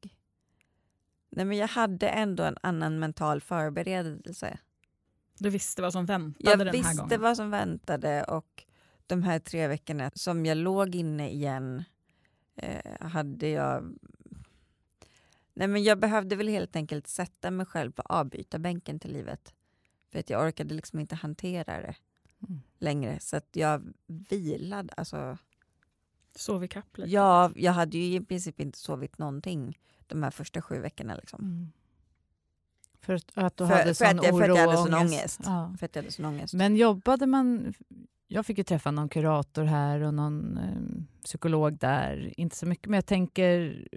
[1.31, 4.59] Nej, men jag hade ändå en annan mental förberedelse.
[5.39, 7.21] Du visste vad som väntade Jag den här visste gången?
[7.21, 8.65] vad som väntade och
[9.07, 11.85] de här tre veckorna som jag låg inne igen
[12.57, 13.95] eh, hade jag...
[15.55, 19.55] Nej, men jag behövde väl helt enkelt sätta mig själv på avbytarbänken till livet.
[20.13, 21.95] För att jag orkade liksom inte hantera det
[22.49, 22.61] Mm.
[22.79, 23.21] längre.
[23.21, 24.95] Så att jag vilade.
[24.97, 25.39] Alltså,
[26.37, 27.11] Sov ikapp lite?
[27.11, 31.15] Ja, jag hade ju i princip inte sovit någonting de här första sju veckorna.
[31.15, 31.41] Liksom.
[31.45, 31.73] Mm.
[33.01, 34.85] För att, du För- hade för att sån jag- för att oro jag hade och
[34.87, 35.15] sån ångest.
[35.15, 35.41] ångest.
[35.45, 35.75] Ja.
[35.79, 36.55] För att jag hade sån ångest.
[36.55, 37.75] Men jobbade man...
[38.29, 42.35] Jag fick ju träffa någon kurator här och någon eh, psykolog där.
[42.41, 43.89] Inte så mycket, men jag tänker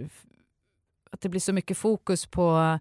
[1.12, 2.80] att det blir så mycket fokus på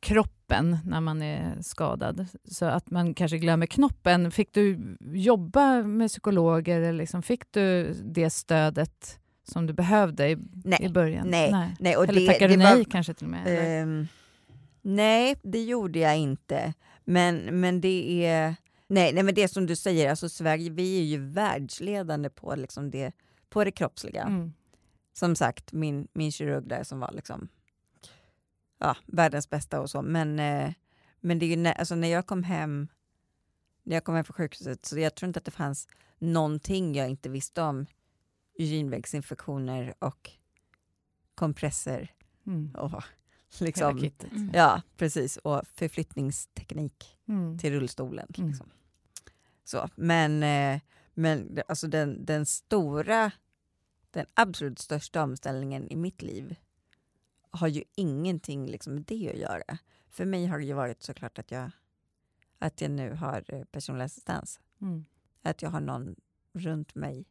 [0.00, 2.26] kroppen när man är skadad.
[2.44, 4.30] Så att man kanske glömmer knoppen.
[4.30, 6.80] Fick du jobba med psykologer?
[6.80, 11.26] Eller liksom, fick du det stödet som du behövde i, i nej, början?
[11.26, 11.96] nej, nej.
[11.96, 13.44] Och Eller det, tackade det du var, nej kanske till och med?
[13.46, 14.06] Ehm,
[14.82, 16.74] nej, det gjorde jag inte.
[17.04, 18.54] Men, men det är...
[18.90, 22.90] Nej, nej, men det som du säger, alltså Sverige, vi är ju världsledande på, liksom
[22.90, 23.12] det,
[23.48, 24.22] på det kroppsliga.
[24.22, 24.52] Mm.
[25.12, 27.48] Som sagt, min, min kirurg där som var liksom,
[28.78, 30.02] ja, världens bästa och så.
[30.02, 30.72] Men, eh,
[31.20, 32.88] men det är när, alltså när jag kom hem
[33.82, 35.88] när jag kom hem från sjukhuset så jag tror inte att det fanns
[36.18, 37.86] någonting jag inte visste om
[38.58, 40.30] urinvägsinfektioner och
[41.34, 42.12] kompresser
[42.46, 42.74] Mm.
[42.74, 43.02] och
[43.60, 43.98] liksom.
[43.98, 44.50] Mm.
[44.54, 47.58] ja precis och förflyttningsteknik Mm.
[47.58, 48.26] till rullstolen.
[48.38, 48.48] Mm.
[48.50, 48.70] Liksom.
[49.64, 50.80] Så, men eh,
[51.14, 53.30] men alltså den, den stora,
[54.10, 56.56] den absolut största omställningen i mitt liv
[57.50, 59.78] har ju ingenting liksom med det att göra.
[60.08, 61.70] För mig har det ju varit såklart att jag,
[62.58, 64.60] att jag nu har eh, personlig assistans.
[64.80, 65.04] Mm.
[65.42, 66.16] Att jag har någon
[66.52, 67.26] runt mig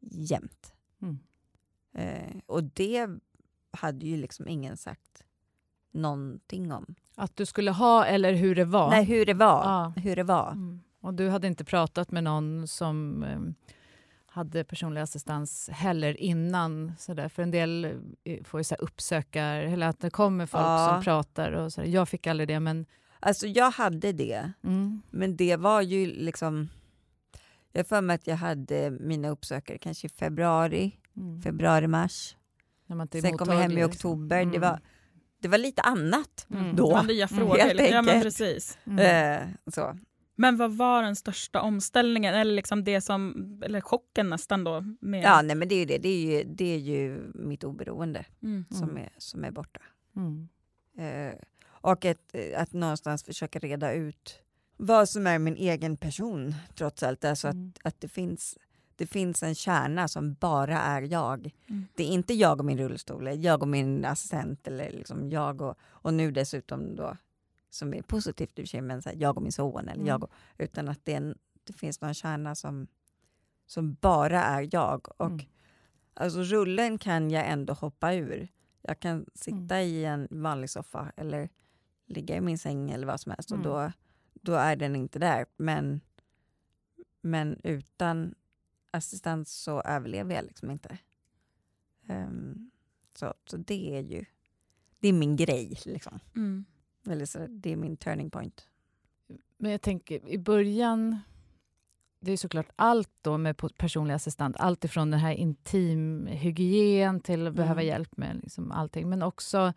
[0.00, 0.72] jämt.
[1.02, 1.18] Mm.
[1.92, 3.08] Eh, och det
[3.70, 5.24] hade ju liksom ingen sagt
[5.90, 6.94] någonting om.
[7.14, 8.90] Att du skulle ha eller hur det var?
[8.90, 9.64] Nej, hur det var.
[9.64, 9.92] Ja.
[9.96, 10.50] Hur det var.
[10.52, 10.80] Mm.
[11.00, 13.40] Och du hade inte pratat med någon som eh,
[14.38, 16.92] hade personlig assistans heller innan?
[16.98, 17.28] Så där.
[17.28, 17.84] För en del
[18.24, 20.88] eh, får ju så här uppsökar, eller att det kommer folk Ja.
[20.94, 21.52] som pratar.
[21.52, 21.88] Och så där.
[21.88, 22.86] Jag fick aldrig det, men...
[23.20, 25.02] Alltså jag hade det, Mm.
[25.10, 26.68] men det var ju liksom...
[27.72, 31.42] Jag har för mig att jag hade mina uppsökare kanske i februari, Mm.
[31.42, 32.36] februari, mars.
[32.86, 33.90] När man inte är Sen kom jag hem i liksom.
[33.90, 34.36] oktober.
[34.36, 34.60] Det, Mm.
[34.60, 34.80] var,
[35.42, 36.76] det var lite annat Mm.
[36.76, 36.96] då.
[36.96, 37.58] Det nya frågor.
[37.58, 38.22] Helt ja, men enkelt.
[38.24, 38.78] precis.
[38.86, 38.98] Mm.
[39.42, 39.98] Eh, så.
[40.40, 44.84] Men vad var den största omställningen, eller liksom det som, eller chocken nästan då?
[45.00, 45.98] Med, Ja, nej, men det är ju det.
[45.98, 48.64] Det är ju, det är ju mitt oberoende mm.
[48.70, 48.96] som, Mm.
[49.02, 49.80] är, som är borta.
[50.16, 50.48] Mm.
[50.98, 51.34] Eh,
[51.66, 54.38] och ett, att någonstans försöka reda ut
[54.76, 57.24] vad som är min egen person trots allt.
[57.24, 57.72] Alltså Mm.
[57.76, 58.58] att, att det, finns,
[58.96, 61.54] det finns en kärna som bara är jag.
[61.68, 61.86] Mm.
[61.94, 65.60] Det är inte jag och min rullstol, eller jag och min assistent eller liksom jag
[65.62, 67.16] och, och nu dessutom då
[67.70, 69.92] som är positivt i och för sig, men så här, jag och min son eller
[69.94, 70.06] Mm.
[70.06, 72.86] jag och, utan att det, en, det finns någon kärna som,
[73.66, 75.20] som bara är jag.
[75.20, 75.46] Och Mm.
[76.14, 78.48] alltså rullen kan jag ändå hoppa ur.
[78.82, 79.88] Jag kan sitta Mm.
[79.88, 81.48] i en vanlig soffa eller
[82.06, 83.60] ligga i min säng eller vad som helst Mm.
[83.60, 83.92] och då,
[84.32, 85.46] då är den inte där.
[85.56, 86.00] Men,
[87.20, 88.34] men utan
[88.90, 90.98] assistans så överlever jag liksom inte.
[92.08, 92.70] Ehm,
[93.14, 94.24] så, så det är ju
[95.00, 95.78] det är min grej.
[95.84, 96.18] Liksom.
[96.36, 96.64] Mm.
[97.10, 98.66] Eller så, det är min turning point.
[99.58, 101.18] Men jag tänker i början,
[102.20, 107.54] det är såklart allt då med personlig assistent, allt ifrån den här intimhygien till att
[107.54, 107.86] behöva Mm.
[107.86, 109.72] hjälp med liksom allting, men också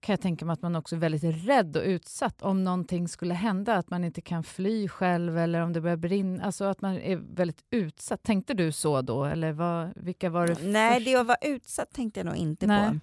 [0.00, 3.34] kan jag tänka mig att man också är väldigt rädd och utsatt om någonting skulle
[3.34, 6.96] hända, att man inte kan fly själv eller om det börjar brinna, alltså att man
[6.98, 8.22] är väldigt utsatt.
[8.22, 11.06] Tänkte du så då, eller vad, vilka var det Nej, först?
[11.06, 12.90] det att vara utsatt tänkte jag nog inte Nej.
[12.90, 12.98] på.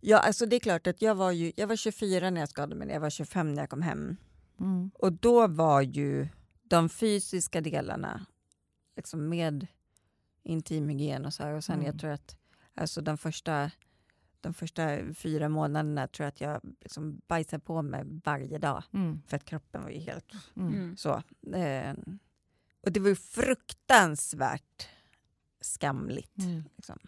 [0.00, 2.74] Ja, alltså det är klart att jag var, ju, jag var 24 när jag skadade
[2.74, 4.16] mig, jag var 25 när jag kom hem.
[4.60, 4.90] Mm.
[4.94, 6.28] Och då var ju
[6.62, 8.26] de fysiska delarna
[8.96, 9.66] liksom med
[10.42, 11.52] intimhygien och så här.
[11.52, 11.86] Och sen Mm.
[11.86, 12.36] jag tror att
[12.74, 13.70] alltså de första,
[14.40, 18.82] de första fyra månaderna tror jag att jag liksom bajsade på mig varje dag.
[18.92, 19.22] Mm.
[19.26, 20.74] För att kroppen var ju helt Mm.
[20.74, 20.96] Mm.
[20.96, 21.22] så.
[21.54, 21.94] Eh,
[22.82, 24.88] och det var ju fruktansvärt
[25.60, 26.38] skamligt.
[26.38, 26.64] Mm.
[26.76, 26.98] Liksom.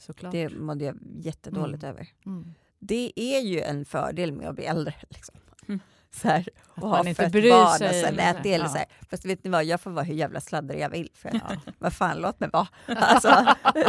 [0.00, 0.32] Såklart.
[0.32, 1.94] Det mådde jag jättedåligt Mm.
[1.94, 2.08] över.
[2.26, 2.54] Mm.
[2.78, 4.94] Det är ju en fördel med att bli äldre.
[5.10, 5.34] Liksom.
[5.68, 5.80] Mm.
[6.10, 8.48] Så här, Att och ha fött barn sig och sen äta.
[8.48, 8.68] Eller ja.
[8.68, 8.86] så här.
[9.10, 11.10] Fast vet ni vad, jag får vara hur jävla sladdrig jag vill.
[11.14, 11.56] För Ja.
[11.78, 12.68] vad fan, låt mig vara.
[12.86, 13.28] Alltså,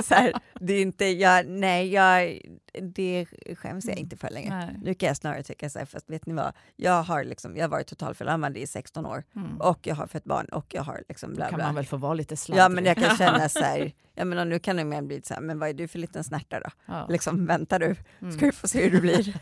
[0.04, 2.40] så här, det är inte, jag, nej, jag,
[2.82, 3.26] det
[3.58, 4.56] skäms jag inte för längre.
[4.66, 4.76] Nej.
[4.82, 7.64] Nu kan jag snarare tycka så här, fast vet ni vad, jag har, liksom, jag
[7.64, 9.62] har varit totalförlamad i 16 år Mm.
[9.62, 11.66] och jag har fött barn och jag har liksom bla kan bla.
[11.66, 12.64] man väl få vara lite sladdrig.
[12.64, 15.34] Ja men jag kan känna så här, jag menar, nu kan det mer bli så
[15.34, 16.70] här, men vad är du för liten snärta då?
[16.86, 17.08] Ja.
[17.10, 18.32] Liksom väntar du, Mm.
[18.38, 19.40] ska du få se hur det blir.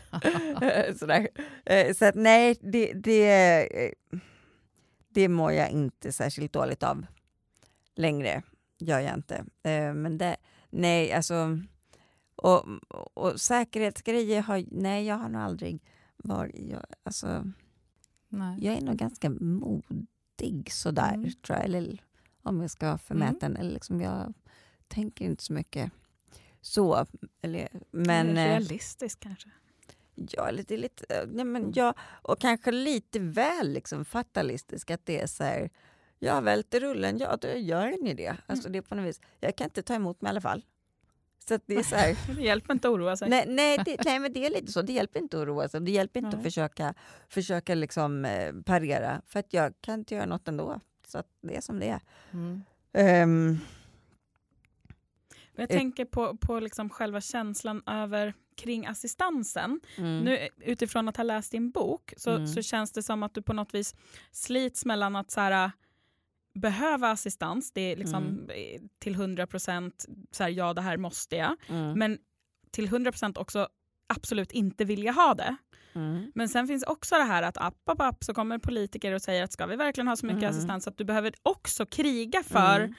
[0.98, 1.28] Sådär.
[1.66, 3.92] Eh, Så att nej, det, det, eh,
[5.14, 7.06] det mår jag inte särskilt dåligt av
[7.96, 8.42] längre.
[8.78, 9.34] Gör jag inte.
[9.62, 10.36] Eh, Men det,
[10.70, 11.58] nej, alltså...
[12.42, 12.66] Och,
[13.14, 14.64] och säkerhetsgrejer har...
[14.70, 15.82] Nej, jag har nog aldrig
[16.16, 16.70] varit...
[16.70, 17.44] Jag, alltså,
[18.28, 18.64] Nej.
[18.64, 21.30] jag är nog ganska modig sådär, Mm.
[21.46, 21.64] tror jag.
[21.64, 22.02] Eller
[22.42, 23.56] om jag ska vara förmäten.
[23.56, 24.34] Eller liksom jag
[24.88, 25.92] tänker inte så mycket
[26.60, 27.06] så.
[27.42, 28.28] Eller, men...
[28.28, 29.50] eh, Realistisk kanske.
[30.14, 31.72] Ja, eller det är lite, eh, nej men Mm.
[31.74, 35.70] ja, och kanske lite väl liksom fatalistisk att det är så här,
[36.18, 38.36] jag välter rullen, ja då gör ni det.
[38.46, 38.72] Alltså Mm.
[38.72, 40.64] det är på något vis, jag kan inte ta emot mig i alla fall.
[41.50, 43.28] Så att det är så här, Det hjälper inte att oroa sig.
[43.30, 45.80] nej, nej, det, nej men det är lite så, det hjälper inte att oroa sig,
[45.80, 46.42] det hjälper inte att Nej.
[46.44, 46.94] försöka,
[47.28, 50.80] försöka liksom eh, parera, för att jag kan inte göra något ändå.
[51.06, 52.00] Så att det är som det är.
[52.32, 52.62] Mm.
[52.92, 53.58] Ehm,
[55.54, 55.76] Jag Eh.
[55.78, 59.80] tänker på, på liksom själva känslan över kring assistansen.
[59.98, 60.24] mm.
[60.24, 62.46] Nu, utifrån att ha läst din bok så, Mm.
[62.46, 63.94] så känns det som att du på något vis
[64.30, 65.70] slits mellan att så här,
[66.54, 68.50] behöva assistans, det är liksom Mm.
[68.50, 70.06] eh, till 100 procent
[70.50, 71.98] ja det här måste jag, Mm.
[71.98, 72.18] men
[72.72, 73.68] till 100 procent också
[74.14, 75.56] absolut inte vilja ha det.
[75.94, 76.32] Mm.
[76.34, 79.44] Men sen finns också det här att app, app, app så kommer politiker och säger
[79.44, 80.50] att ska vi verkligen ha så mycket Mm.
[80.56, 82.94] assistans att du behöver också kriga för Mm.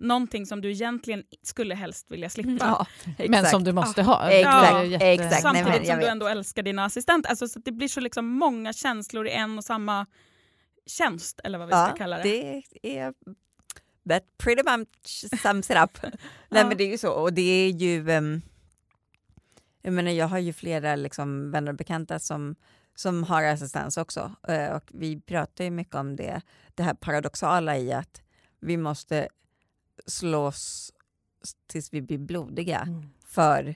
[0.00, 2.50] någonting som du egentligen skulle helst vilja slippa.
[2.64, 2.86] Ja,
[3.18, 3.50] Men exakt.
[3.50, 4.30] som du måste ha.
[4.30, 5.30] Exakt, Det är jätte- exakt.
[5.32, 6.12] Nej, Samtidigt men jag som du vet.
[6.12, 7.30] ändå älskar dina assistenter.
[7.30, 10.06] Alltså, så att det blir så liksom många känslor i en och samma
[10.86, 12.62] tjänst, eller vad vi ska kalla det.
[12.82, 13.14] det är...
[14.08, 15.98] That pretty much sums it up.
[16.48, 17.12] Nej, men det är ju så.
[17.12, 18.10] Och det är ju...
[18.10, 18.42] Um,
[19.82, 22.56] jag, menar, jag har ju flera liksom, vänner och bekanta som,
[22.94, 24.34] som har assistans också.
[24.48, 26.42] Eh, och vi pratar ju mycket om det,
[26.74, 28.22] det här paradoxala i att
[28.60, 29.28] vi måste
[30.06, 30.92] slåss
[31.66, 33.10] tills vi blir blodiga Mm.
[33.24, 33.74] för,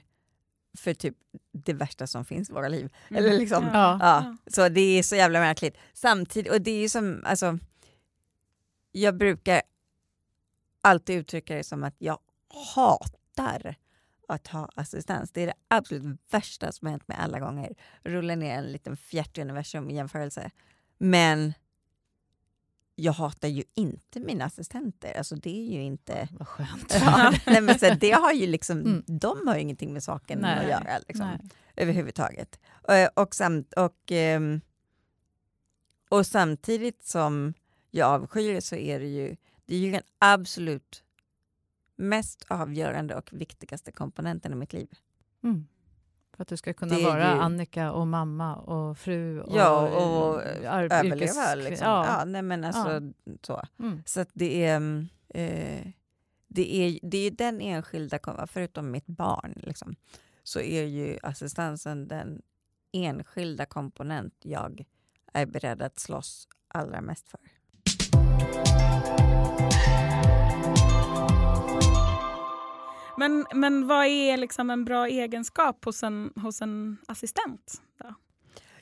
[0.77, 1.15] för typ
[1.51, 2.89] det värsta som finns i våra liv.
[3.09, 3.23] Mm.
[3.23, 3.97] Eller liksom, Ja.
[4.01, 5.77] Ja, så det är så jävla märkligt.
[5.93, 7.57] Samtidigt, och det är ju som, alltså,
[8.91, 9.61] jag brukar
[10.81, 12.19] alltid uttrycka det som att jag
[12.75, 13.75] hatar
[14.27, 15.31] att ha assistans.
[15.31, 17.75] Det är det absolut värsta som har hänt mig alla gånger.
[18.03, 20.51] Rulla ner en liten fjärt i universum i jämförelse.
[20.97, 21.53] Men
[22.95, 25.17] jag hatar ju inte mina assistenter.
[25.17, 26.27] Alltså det är ju inte...
[26.31, 26.93] Vad skönt.
[27.01, 29.03] Ja, nej, men så det har ju liksom, Mm.
[29.07, 30.59] De har ju ingenting med saken Nej.
[30.59, 30.99] att göra.
[31.07, 31.39] Liksom Nej.
[31.75, 32.59] överhuvudtaget.
[32.87, 34.61] Eh, Och, samt, och, ehm,
[36.09, 37.53] och samtidigt som
[37.91, 41.03] jag avskyr så är det ju, det är ju den absolut
[41.95, 44.87] mest avgörande och viktigaste komponenten i mitt liv.
[45.43, 45.67] Mm.
[46.35, 50.35] För att du ska kunna vara ju- Annika och mamma och fru och, Ja, och
[50.67, 51.15] ar- överleva.
[51.15, 51.87] yrkes- Liksom.
[51.87, 52.05] Ja.
[52.19, 52.25] Ja.
[52.25, 53.01] nej, men alltså,
[53.41, 53.61] så.
[53.79, 54.03] Mm.
[54.05, 54.75] så det är...
[54.75, 55.87] mm, Eh,
[56.47, 59.95] det är det är den enskilda, förutom mitt barn, liksom,
[60.43, 62.41] så är ju assistansen den
[62.91, 64.83] enskilda komponent jag
[65.33, 67.39] är beredd att slåss allra mest för.
[73.21, 77.81] Men, men vad är liksom en bra egenskap hos en, hos en assistent?
[77.99, 78.13] Då?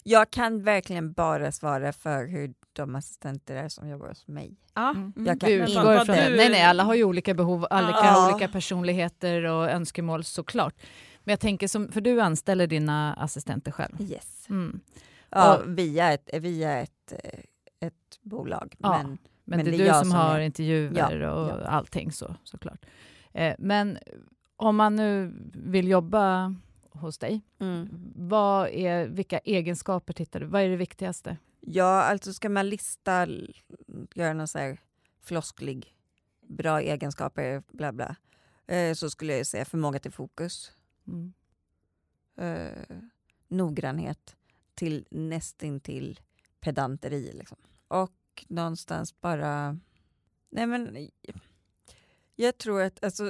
[0.03, 4.57] Jag kan verkligen bara svara för hur de assistenter är som jobbar hos mig.
[4.73, 4.89] Ja.
[4.89, 5.13] Mm.
[5.15, 6.29] Jag kan Du utgår ifrån det.
[6.29, 8.29] du- Nej, nej, alla har ju olika behov, alla Ja.
[8.33, 10.75] olika personligheter och önskemål såklart.
[11.23, 14.01] Men jag tänker, som, för du anställer dina assistenter själv.
[14.01, 14.45] Yes.
[14.49, 14.79] Mm.
[15.29, 17.39] Ja, Och- via ett, via ett, eh,
[17.87, 18.75] ett bolag.
[18.79, 18.97] Ja.
[18.97, 21.31] Men, Men, Men det är det är du jag som som har är- intervjuer Ja,
[21.31, 21.65] och ja.
[21.67, 22.85] allting så, såklart.
[23.33, 23.97] Eh, men
[24.55, 26.55] om man nu vill jobba
[26.91, 27.89] hos dig, mm.
[28.15, 30.45] vad är, vilka egenskaper tittar du?
[30.45, 31.37] Vad är det viktigaste?
[31.59, 33.27] Ja, alltså ska man lista,
[34.15, 34.79] göra någon så här
[35.21, 35.95] flosklig,
[36.47, 38.15] bra egenskaper, bla bla,
[38.67, 40.71] eh, så skulle jag säga förmåga till fokus,
[41.07, 41.33] Mm.
[42.37, 42.97] eh,
[43.47, 44.35] noggrannhet
[44.75, 46.19] till nästintill
[46.59, 47.31] pedanteri.
[47.33, 47.57] Liksom.
[47.87, 49.79] Och någonstans bara...
[50.49, 51.09] Nej men,
[52.43, 53.03] jag tror att...
[53.03, 53.27] Alltså,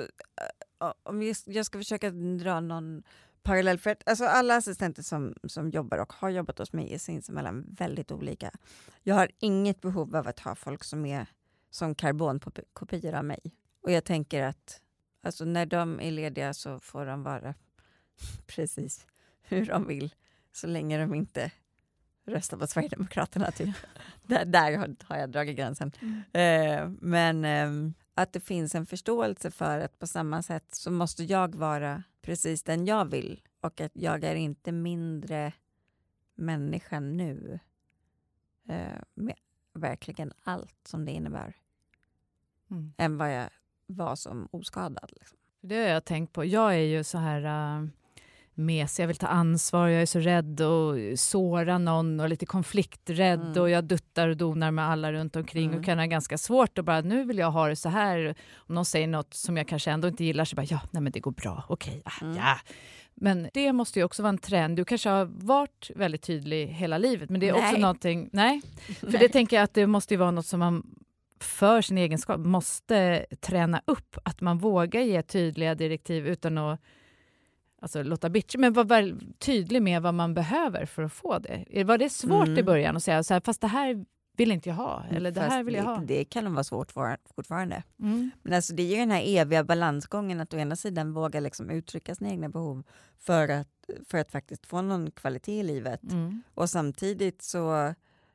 [0.82, 3.04] eh, om jag, jag ska försöka dra någon
[3.44, 3.80] parallell.
[3.80, 7.66] För att, alltså, alla assistenter som, som jobbar och har jobbat hos mig är sinsemellan
[7.70, 8.52] väldigt olika.
[9.04, 11.26] Jag har inget behov av att ha folk som är
[11.70, 13.40] som karbonkopior av mig.
[13.82, 14.82] Och jag tänker att
[15.24, 17.54] alltså, när de är lediga så får de vara
[18.48, 19.08] precis
[19.42, 20.16] hur de vill
[20.52, 21.52] så länge de inte
[22.28, 23.52] röstar på Sverigedemokraterna.
[23.52, 23.76] Typ.
[24.28, 25.92] där, där har- jag dragit gränsen.
[26.34, 31.24] Eh, men ehm, att det finns en förståelse för att på samma sätt så måste
[31.24, 35.54] jag vara precis den jag vill och att jag är inte mindre
[36.36, 37.60] människa nu
[38.70, 39.36] eh, med
[39.74, 41.56] verkligen allt som det innebär
[42.72, 42.94] Mm.
[42.98, 43.50] än vad jag
[43.88, 45.12] var som oskadad.
[45.20, 45.38] Liksom.
[45.62, 46.46] Det har jag tänkt på.
[46.46, 47.42] Jag är ju så här
[47.82, 47.88] uh,
[48.60, 53.42] mesig, jag vill ta ansvar, jag är så rädd att såra någon och lite konflikträdd
[53.42, 53.62] Mm.
[53.62, 55.80] och jag duttar och donar med alla runt omkring Mm.
[55.80, 58.36] och kan ha ganska svårt att bara, nu vill jag ha det så här.
[58.56, 61.12] Om någon säger något som jag kanske ändå inte gillar så bara, ja, nej men
[61.12, 62.36] det går bra, okej, ah, Mm.
[62.38, 62.58] ja.
[63.22, 64.76] Men det måste ju också vara en trend.
[64.78, 67.82] Du kanske har varit väldigt tydlig hela livet, men det är också Nej.
[67.82, 68.62] någonting, nej,
[69.00, 70.96] för det tänker jag att det måste ju vara något som man
[71.42, 74.18] för sin egenskap måste träna upp.
[74.24, 76.80] Att man vågar ge tydliga direktiv utan att
[77.82, 81.84] alltså, låta bitchig, men vara väl tydlig med vad man behöver för att få det.
[81.84, 82.58] Var det svårt Mm.
[82.60, 84.06] i början att säga så här, fast det här
[84.38, 86.02] vill inte jag ha, eller det Fast här vill jag det, ha?
[86.06, 87.84] Det kan nog vara svårt for, fortfarande.
[88.00, 88.32] Mm.
[88.44, 91.70] Men alltså det är ju den här eviga balansgången att å ena sidan våga liksom
[91.70, 92.84] uttrycka sina egna behov
[93.18, 96.04] för att, för att faktiskt få någon kvalitet i livet.
[96.12, 96.44] Mm.
[96.54, 97.94] Och samtidigt så,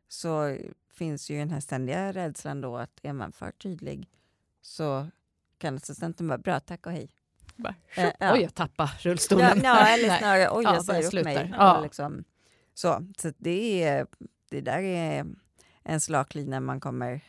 [0.09, 0.57] så
[0.91, 4.09] finns ju den här ständiga rädslan då att är man för tydlig
[4.63, 5.07] så
[5.59, 7.11] kan assistenten bara bra, tack och hej.
[7.57, 8.33] Bara, Eh, ja.
[8.35, 9.61] Oj, jag tappade rullstolen.
[9.65, 11.53] Ja, ja, eller snarare oj, Ja, jag säger bara upp mig.
[11.59, 11.81] Ja.
[11.83, 12.25] Liksom,
[12.75, 14.07] så så det, är,
[14.51, 15.27] det där är
[15.83, 17.21] en slaklina man kommer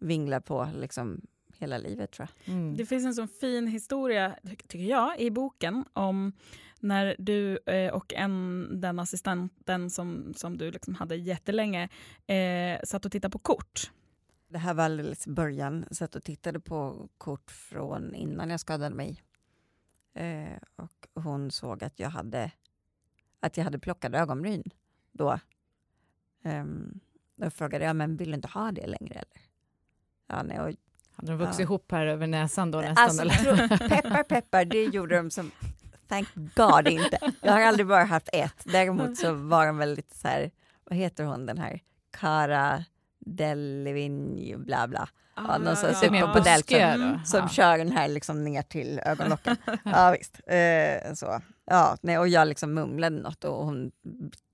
[0.00, 1.20] vingla på liksom
[1.58, 2.54] hela livet tror jag.
[2.54, 2.76] Mm.
[2.76, 6.32] Det finns en sån fin historia, ty- tycker jag, i boken om
[6.80, 11.88] när du eh, och en, den assistenten som, som du liksom hade jättelänge
[12.26, 13.90] eh, satt och tittade på kort.
[14.48, 19.22] Det här var alldeles början, satt och tittade på kort från innan jag skadade mig.
[20.16, 22.50] Eh, och hon såg att jag hade,
[23.40, 24.62] att jag hade plockade ögonbryn
[25.12, 25.38] då.
[26.44, 27.00] Um,
[27.36, 29.40] då frågade jag, men vill du inte ha det längre eller?
[30.26, 30.70] Ja, nej, och,
[31.16, 31.62] Hade de vuxit Ja.
[31.62, 33.04] ihop här över näsan då nästan?
[33.04, 33.88] alltså, eller?
[33.88, 35.50] peppar peppar, det gjorde de som,
[36.08, 37.32] thank God inte.
[37.42, 38.62] Jag har aldrig bara haft ett.
[38.64, 40.50] Däremot så var de väldigt så här,
[40.84, 42.84] vad heter hon den här, Cara
[43.18, 45.08] Delevingne, bla bla.
[45.36, 46.56] Ja, någon sån Lite super mer på Delta.
[46.56, 47.02] buskiga då?
[47.04, 47.24] Mm.
[47.24, 47.48] Som Ja.
[47.48, 49.56] kör den här liksom ner till ögonlocken.
[49.84, 50.40] ja visst.
[50.46, 51.40] Eh, så.
[51.64, 53.90] Ja, nej, och jag liksom mumlade något och hon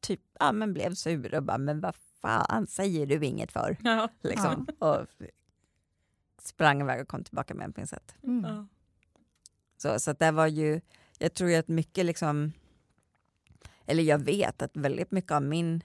[0.00, 3.76] typ, ja, men blev sur och bara, men vad fan säger du inget för?
[3.84, 4.08] Ja.
[4.22, 4.66] Liksom.
[4.78, 5.06] Och
[6.42, 8.14] sprang iväg och kom tillbaka med en pincett.
[8.22, 8.44] Mm.
[8.50, 8.66] Ja.
[9.76, 10.80] Så, så det var ju,
[11.18, 12.52] jag tror ju att mycket liksom,
[13.86, 15.82] eller jag vet att väldigt mycket av min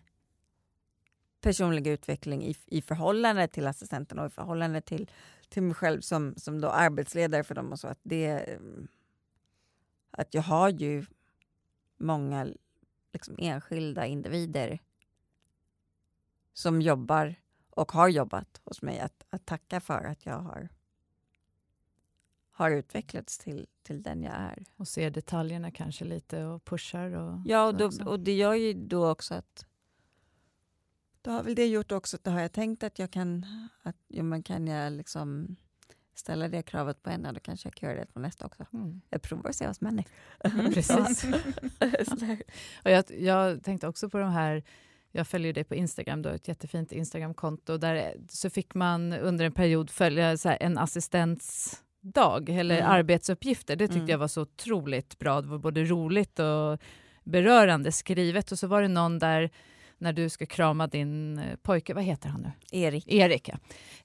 [1.48, 5.12] personliga utveckling i, i förhållande till assistenten och i förhållande till,
[5.50, 8.88] till mig själv som, som då arbetsledare för dem och så, att det mm,
[10.12, 11.06] att jag har ju
[11.98, 12.48] många
[13.14, 14.80] liksom enskilda individer
[16.54, 17.36] som jobbar
[17.70, 20.70] och har jobbat hos mig att, att tacka för att jag har
[22.52, 24.66] har utvecklats till, till den jag är.
[24.76, 27.12] Och ser detaljerna kanske lite och pushar.
[27.12, 29.66] Och Ja, och, då, och det gör ju då också att
[31.22, 33.46] då har väl det gjort också att då har jag tänkt att jag kan,
[33.84, 35.56] att, ja, men kan jag liksom
[36.16, 38.66] ställa det kravet på en, då kanske jag kan göra det på nästa också.
[38.74, 39.02] Mm.
[39.10, 40.06] Jag provar och ser vad som händer.
[40.74, 41.20] Precis.
[42.10, 42.42] Sådär.
[42.84, 44.64] Och jag, jag tänkte också på de här,
[45.12, 47.78] jag följer dig på Instagram, du har ett jättefint Instagramkonto.
[47.78, 52.90] Där så fick man under en period följa så här, en assistentsdag eller Mm.
[52.92, 53.76] arbetsuppgifter.
[53.76, 54.10] Det tyckte Mm.
[54.10, 55.42] jag var så otroligt bra.
[55.42, 56.80] Det var både roligt och
[57.24, 58.52] berörande skrivet.
[58.52, 59.50] Och så var det någon där
[59.98, 62.52] när du ska krama din eh, pojke, vad heter han nu?
[62.72, 63.08] Erik.
[63.08, 63.58] Erik, ja.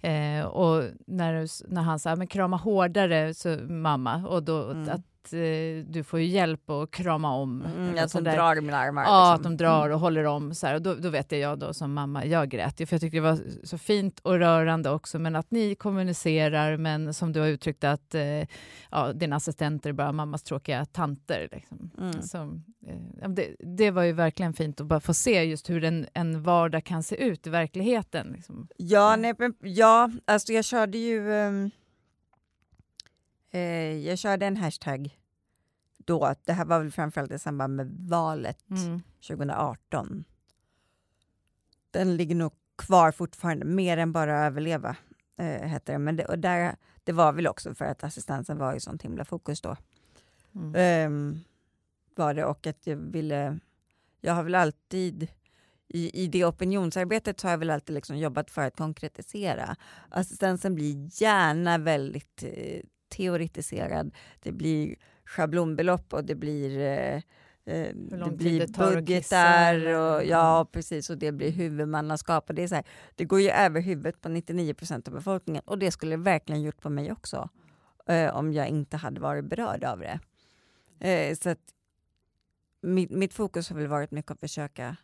[0.09, 4.89] Eh, och när, när han sa men krama hårdare, så, mamma, och då, Mm.
[4.89, 5.01] att
[5.33, 7.63] eh, du får hjälp att krama om.
[7.63, 9.03] Mm, att de drar i mina armar.
[9.03, 9.35] Ja, liksom.
[9.35, 10.55] att de drar och håller om.
[10.55, 10.75] Så här.
[10.75, 13.21] Och då, då vet jag, jag då, som mamma, jag grät för jag tyckte det
[13.21, 15.19] var så fint och rörande också.
[15.19, 18.23] Men att ni kommunicerar, men som du har uttryckt att eh,
[18.91, 21.49] ja, dina assistenter är bara mammas tråkiga tanter.
[21.53, 21.91] Liksom.
[21.99, 22.23] Mm.
[22.23, 22.39] Så,
[23.23, 26.43] eh, det, det var ju verkligen fint att bara få se just hur en, en
[26.43, 28.33] vardag kan se ut i verkligheten.
[28.33, 28.69] Liksom.
[28.77, 31.33] Ja, nej, men, ja, alltså jag körde ju...
[31.33, 31.53] eh,
[34.05, 35.19] jag körde en hashtag
[35.99, 36.35] då.
[36.45, 39.03] Det här var väl framförallt i samband med valet Mm.
[39.29, 40.25] 2018.
[41.91, 44.97] Den ligger nog kvar fortfarande, mer än bara överleva.
[45.37, 45.99] Eh, heter det.
[45.99, 49.25] Men det, och där, det var väl också för att assistansen var i sånt himla
[49.25, 49.77] fokus då.
[50.55, 50.75] Mm.
[50.77, 51.41] Ehm,
[52.15, 53.59] var det och att jag ville...
[54.21, 55.29] Jag har väl alltid...
[55.89, 59.77] I, I det opinionsarbetet så har jag väl alltid liksom jobbat för att konkretisera.
[60.09, 62.83] Assistansen blir gärna väldigt eh,
[63.17, 64.15] teoretiserad.
[64.41, 64.95] Det blir
[65.25, 67.23] schablonbelopp och det blir, eh, eh,
[67.95, 69.75] det blir det budgetar.
[69.77, 71.11] Och, eller- ja, precis.
[71.11, 72.49] Och det blir huvudmannaskap.
[72.49, 75.63] Och det, är så här, det går ju över huvudet på 99 procent av befolkningen.
[75.67, 77.49] Och det skulle det verkligen gjort på mig också.
[78.07, 80.21] Eh, om jag inte hade varit berörd av det.
[81.09, 81.59] Eh, så att
[82.83, 84.97] mitt, mitt fokus har väl varit mycket att försöka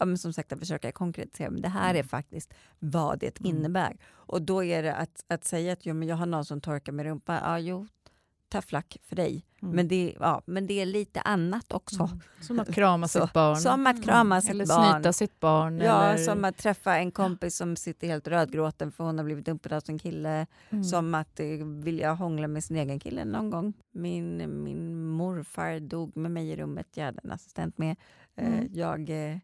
[0.00, 3.56] Ja, men som sagt att försöka konkretisera, men det här är faktiskt vad det Mm.
[3.56, 3.96] innebär.
[4.12, 6.92] Och då är det att, att säga att jo, men jag har någon som torkar
[6.92, 7.86] med rumpan, ja jo,
[8.48, 9.44] ta flack för dig.
[9.62, 9.74] Mm.
[9.76, 12.02] Men, det, ja, men det är lite annat också.
[12.04, 12.20] Mm.
[12.40, 13.56] Som att krama Så, sitt barn.
[13.56, 14.92] Som att krama sitt eller barn.
[14.94, 15.78] snyta sitt barn.
[15.78, 16.24] Ja, eller...
[16.24, 19.80] som att träffa en kompis som sitter helt rödgråten för hon har blivit dumpad av
[19.80, 20.46] sin kille.
[20.70, 20.84] Mm.
[20.84, 23.72] Som att eh, vilja hångla med sin egen kille någon gång.
[23.92, 27.90] Min, min morfar dog med mig i rummet, jag hade en assistent med.
[28.36, 28.68] Eh, Mm.
[28.72, 29.38] Jag eh,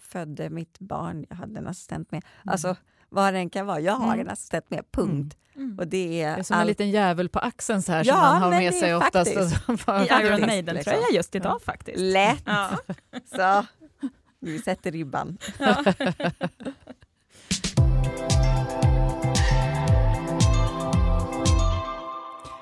[0.00, 2.22] födde mitt barn, jag hade en assistent med.
[2.42, 2.52] Mm.
[2.52, 2.76] Alltså
[3.08, 4.20] vad det än kan vara, jag har Mm.
[4.26, 5.36] en assistent med, punkt.
[5.56, 5.78] Mm.
[5.78, 8.14] Och det är, Det är som en allt- liten jävel på axeln så här Ja,
[8.14, 9.30] som man har men med sig oftast.
[9.30, 11.14] I Iron Maiden-tröja liksom.
[11.14, 11.98] just idag faktiskt.
[12.00, 12.42] lätt.
[12.46, 12.70] Ja.
[13.36, 13.66] Så,
[14.40, 15.38] vi sätter ribban.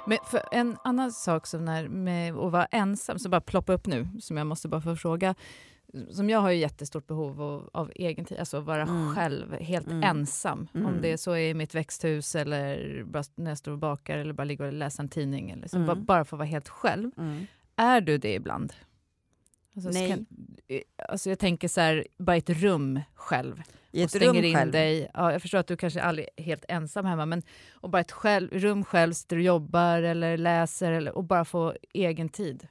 [0.08, 3.86] Men för en annan sak som när, med att vara ensam, som bara ploppar upp
[3.86, 5.34] nu, som jag måste bara få fråga.
[6.10, 9.14] Som jag har ju jättestort behov av, av egen tid, alltså vara Mm.
[9.14, 10.02] själv, helt Mm.
[10.02, 10.68] ensam.
[10.74, 11.02] Om Mm.
[11.02, 14.44] det så är i mitt växthus eller bara när jag står och bakar eller bara
[14.44, 15.50] ligger och läser en tidning.
[15.50, 15.76] Eller så.
[15.76, 15.86] Mm.
[15.86, 17.10] bara, bara få vara helt själv.
[17.18, 17.46] Mm.
[17.76, 18.72] Är du det ibland?
[19.76, 20.08] Alltså, Nej.
[20.08, 20.26] Kan,
[21.08, 23.62] alltså jag tänker så här, bara ett rum själv.
[23.92, 24.72] I och ett stänger rum in själv.
[24.72, 25.10] dig.
[25.14, 28.12] Ja, jag förstår att du kanske aldrig är helt ensam hemma, men och bara ett
[28.12, 32.68] själv, rum själv, sitter och jobbar eller läser eller, och bara få egen tid.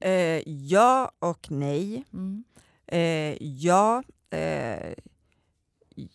[0.00, 2.04] Eh, ja och nej.
[2.12, 2.44] Mm.
[2.86, 4.94] Eh, ja, eh,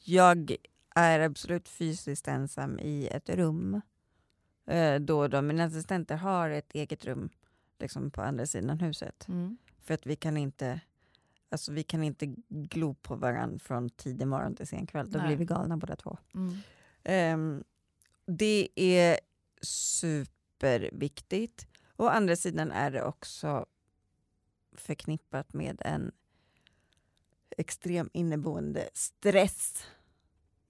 [0.04, 0.56] jag
[0.96, 3.82] är absolut fysiskt ensam i ett rum.
[4.68, 5.42] Eh, då och då.
[5.42, 7.30] Mina assistenter har ett eget rum
[7.80, 9.28] liksom på andra sidan huset.
[9.28, 9.58] Mm.
[9.82, 10.82] För att vi kan inte
[11.50, 15.12] Alltså vi kan inte glo på varandra från tidig morgon till sen kväll.
[15.12, 15.28] Då Nej.
[15.28, 16.18] blir vi galna båda två.
[16.36, 16.58] Mm.
[17.04, 17.64] Ehm,
[18.26, 19.20] det är
[19.62, 21.67] superviktigt.
[21.98, 23.66] Å andra sidan är det också
[24.72, 26.12] förknippat med en
[27.58, 29.84] extrem inneboende stress.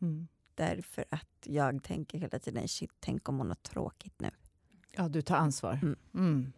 [0.01, 0.27] Mm.
[0.55, 4.29] Därför att jag tänker hela tiden, shit, tänk om hon har tråkigt nu.
[4.91, 5.73] Ja, du tar ansvar.
[5.73, 5.95] Mm.
[6.13, 6.53] Mm.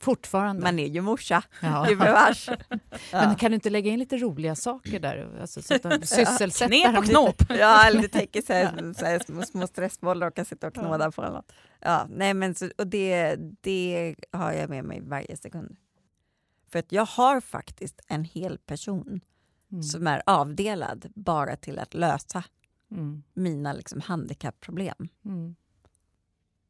[0.00, 0.62] Fortfarande.
[0.62, 1.84] Man är ju morsa, ja.
[1.88, 2.48] gubevars.
[2.68, 2.80] Men
[3.12, 3.34] ja.
[3.38, 5.38] kan du inte lägga in lite roliga saker där?
[5.40, 7.42] Alltså, så att de sysselsätter Knep och knåp.
[7.48, 11.10] Ja, eller tänker så här, så här små, små stressbollar och kan sitta och knåda
[11.10, 11.52] på något.
[11.80, 15.76] Ja, nej men så, och det, det har jag med mig varje sekund.
[16.72, 19.20] För att jag har faktiskt en hel person
[19.72, 19.82] Mm.
[19.82, 22.44] som är avdelad bara till att lösa
[22.90, 23.22] Mm.
[23.34, 25.08] mina liksom, handikappproblem.
[25.24, 25.56] Mm.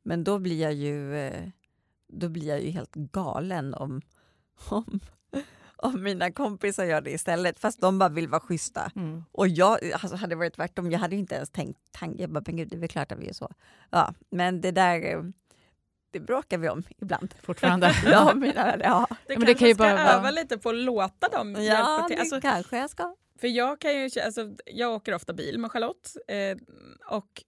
[0.02, 1.48] Men då blir jag ju, eh,
[2.12, 4.00] då blir jag ju helt galen om,
[4.70, 5.00] om,
[5.76, 8.92] om mina kompisar gör det istället fast de bara vill vara schyssta.
[8.96, 9.24] Mm.
[9.32, 12.20] Och jag alltså, hade det varit tvärtom, jag hade inte ens tänkt tanken.
[12.20, 13.50] Jag bara, men gud, det är väl klart att vi är så.
[13.90, 15.22] Ja, men det där, eh,
[16.10, 17.34] det bråkar vi om ibland.
[17.42, 17.94] Fortfarande.
[18.04, 19.06] ja, mina, ja.
[19.28, 21.60] Du men det kan ju ska bara vara- öva lite på att låta dem ja
[21.60, 22.16] hjälpa till.
[22.16, 23.14] det Alltså, kanske jag ska.
[23.40, 26.56] För jag kan ju, alltså, jag åker ofta bil med Charlotte eh,
[27.16, 27.44] och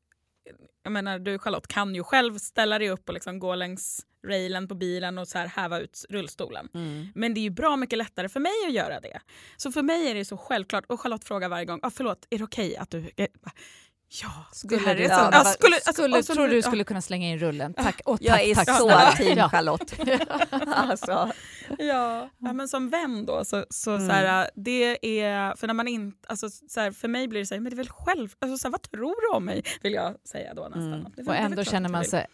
[0.82, 4.68] jag menar du Charlotte kan ju själv ställa dig upp och liksom gå längs railen
[4.68, 6.68] på bilen och så här häva ut rullstolen.
[6.74, 7.06] Mm.
[7.14, 9.20] Men det är ju bra mycket lättare för mig att göra det.
[9.56, 10.84] Så för mig är det så självklart.
[10.88, 13.00] Och Charlotte frågar varje gång, ah, förlåt, är det okej att du...
[13.44, 13.52] Bara,
[14.22, 14.28] Ja,
[14.68, 15.10] det här är du, så...
[15.10, 16.62] ja, ja, skulle, skulle, alltså, skulle, och så- tror du ja.
[16.62, 17.74] skulle kunna slänga in rullen?
[17.74, 18.00] Tack.
[18.04, 19.12] Och tack, Jag är tack, så snälla.
[19.12, 19.48] team.
[19.50, 19.94] Charlotte.
[20.66, 21.32] alltså,
[21.78, 24.06] Ja, ja, men som vän då så, så, Mm.
[24.08, 27.46] så här, det är, för när man inte, alltså så här, för mig blir det
[27.46, 29.62] så här, men det är väl själv, alltså så här, vad tror du om mig?
[29.82, 30.92] Vill jag säga då nästan.
[30.94, 31.12] Mm.
[31.16, 32.26] Det Och ändå känner man du sig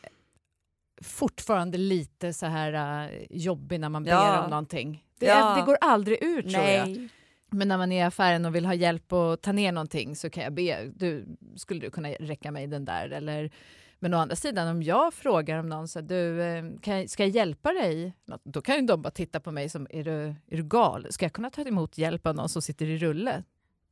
[1.03, 4.45] fortfarande lite så här uh, jobbig när man ber Ja.
[4.45, 5.05] om någonting.
[5.19, 5.55] Det, Ja.
[5.57, 6.89] det går aldrig ur tror jag.
[6.89, 7.09] nej.
[7.51, 10.31] Men när man är i affären och vill ha hjälp att ta ner någonting så
[10.31, 11.27] kan jag be, du,
[11.57, 13.09] skulle du kunna räcka mig den där?
[13.11, 13.51] Eller,
[13.99, 17.23] men å andra sidan om jag frågar om någon så du, eh, kan jag, ska
[17.23, 18.13] jag hjälpa dig?
[18.45, 21.07] Då kan ju de bara titta på mig som, är du, är du gal?
[21.11, 23.43] Ska jag kunna ta emot hjälp av någon som sitter i rulle?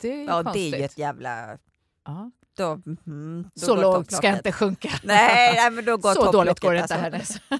[0.00, 0.74] Det är ju Ja, det konstigt.
[0.74, 1.58] är ju ett jävla...
[2.04, 2.30] ja.
[2.56, 4.90] Då, mm, då Så lågt ska jag inte sjunka.
[5.04, 7.38] Nej, nej, men då går så dåligt går det inte alltså.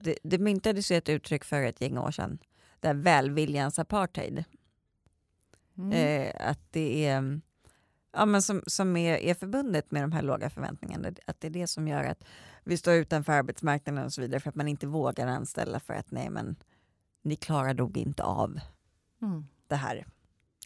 [0.00, 2.38] Det, det myntades ju ett uttryck för ett gäng år sedan,
[2.80, 4.44] där välviljans apartheid.
[5.78, 5.92] Mm.
[5.92, 7.40] Eh, att det är,
[8.12, 11.08] ja, men som, som är, är förbundet med de här låga förväntningarna.
[11.26, 12.24] Att det är det som gör att
[12.64, 16.10] vi står utanför arbetsmarknaden och så vidare för att man inte vågar anställa för att
[16.10, 16.56] nej men
[17.22, 18.60] ni klarar nog inte av
[19.22, 19.46] Mm.
[19.66, 20.06] det här.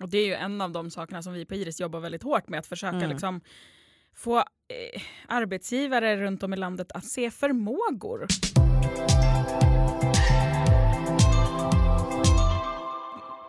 [0.01, 2.49] Och det är ju en av de sakerna som vi på Iris jobbar väldigt hårt
[2.49, 3.11] med, att försöka Mm.
[3.11, 3.41] liksom
[4.17, 8.27] få eh, arbetsgivare runt om i landet att se förmågor.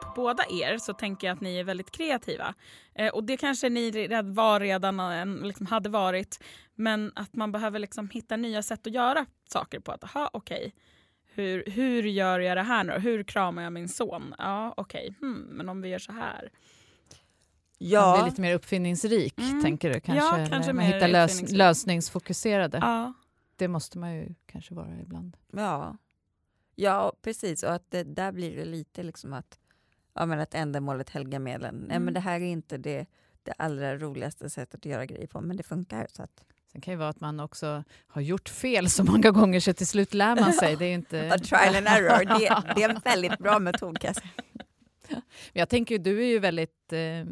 [0.02, 2.54] På båda er så tänker jag att ni är väldigt kreativa.
[2.96, 6.44] Eh, och det kanske ni var redan, liksom hade varit.
[6.76, 9.92] Men att man behöver liksom hitta nya sätt att göra saker på.
[9.92, 10.74] Att, aha, okej.
[11.36, 12.94] Hur, hur gör jag det här nu?
[13.00, 14.36] Hur kramar jag min son?
[14.38, 15.16] Ja, okej.
[15.22, 16.42] Hmm, men om vi gör så här.
[16.52, 19.62] Man Ja, blir lite mer uppfinningsrik, Mm.
[19.62, 20.00] tänker du?
[20.00, 22.78] Kanske, Ja, kanske man mer hittar lös, lösningsfokuserade.
[22.82, 23.14] Ja.
[23.56, 25.38] Det måste man ju kanske vara ibland.
[25.54, 25.98] ja.
[26.76, 27.64] ja, precis.
[27.64, 29.60] Och att det, där blir det lite liksom att,
[30.14, 31.76] ja, men att ändamålet helgar medlen.
[31.76, 32.04] Nej, Mm.
[32.06, 33.06] men det här är inte det,
[33.44, 36.08] det allra roligaste sättet att göra grejer på, men det funkar.
[36.10, 39.60] Så att, Sen kan det vara att man också har gjort fel så många gånger
[39.60, 40.76] så till slut lär man sig.
[40.76, 41.40] Det är ju inte...
[41.44, 44.32] trial and error, det, det är en väldigt bra metod kan jag säga.
[45.54, 47.26] Men jag tänker ju, du är ju väldigt eh,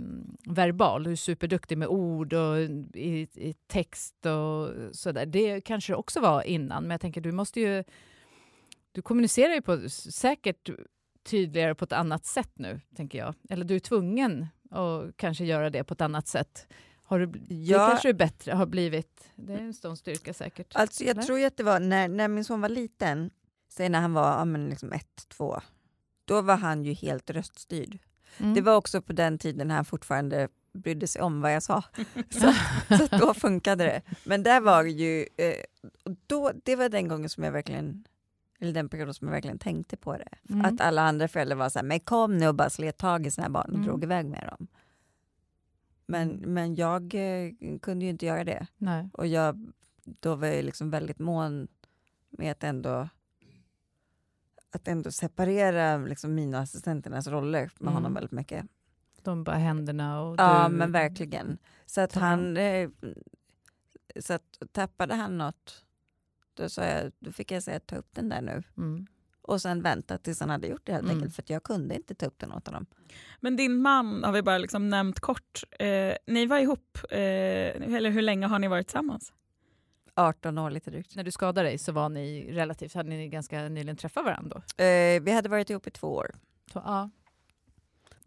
[0.45, 2.59] verbal, du är superduktig med ord och
[2.93, 5.25] i, i text och sådär.
[5.25, 7.83] Det kanske också var innan, men jag tänker du måste ju...
[8.91, 10.69] Du kommunicerar ju på säkert
[11.23, 13.35] tydligare på ett annat sätt nu, tänker jag.
[13.49, 16.67] Eller du är tvungen att kanske göra det på ett annat sätt.
[17.11, 17.87] Har du, Det Ja.
[17.89, 19.29] kanske är bättre, har blivit.
[19.35, 20.75] Det är en stor styrka säkert.
[20.75, 21.21] Alltså jag Eller?
[21.23, 23.29] tror att det var när, när min son var liten,
[23.69, 25.59] säg när han var ja, men liksom ett, två,
[26.25, 27.99] då var han ju helt röststyrd.
[28.37, 28.53] Mm.
[28.53, 31.83] Det var också på den tiden han fortfarande brydde sig om vad jag sa.
[32.29, 32.53] Så,
[32.97, 34.01] så då funkade det.
[34.23, 35.53] Men där var det ju, eh,
[36.27, 38.03] då, det var den gången som jag verkligen,
[38.59, 40.53] eller den perioden som jag verkligen tänkte på det.
[40.53, 40.65] Mm.
[40.65, 43.31] Att alla andra föräldrar var så här, men kom nu och bara slet tag i
[43.31, 43.85] sina barn och Mm.
[43.87, 44.67] drog iväg med dem.
[46.11, 47.51] Men, men jag eh,
[47.81, 48.67] kunde ju inte göra det.
[48.77, 49.09] Nej.
[49.13, 49.71] Och jag,
[50.03, 51.67] då var jag liksom väldigt mån
[52.29, 53.09] med att ändå,
[54.71, 57.93] att ändå separera liksom mina assistenternas roller med Mm.
[57.93, 58.65] honom väldigt mycket.
[59.23, 60.75] De bara händerna och Ja, du...
[60.75, 61.57] men verkligen.
[61.85, 62.57] Så att han...
[62.57, 62.89] Eh,
[64.19, 65.85] så att tappade han något,
[66.53, 68.63] då, sa jag, då fick jag säga ta upp den där nu.
[68.77, 69.07] Mm.
[69.41, 71.15] Och sen vänta tills han hade gjort det helt Mm.
[71.17, 71.35] enkelt.
[71.35, 72.85] För att jag kunde inte ta upp den åt honom.
[73.39, 75.63] Men din man har vi bara liksom nämnt kort.
[75.79, 79.33] Eh, ni var ihop, eh, eller hur länge har ni varit tillsammans?
[80.15, 81.15] 18 år lite drygt.
[81.15, 84.83] När du skadade dig så var ni relativt, hade ni ganska nyligen träffat varandra då?
[84.83, 86.31] Eh, vi hade varit ihop i två år.
[86.73, 87.09] Så, ja.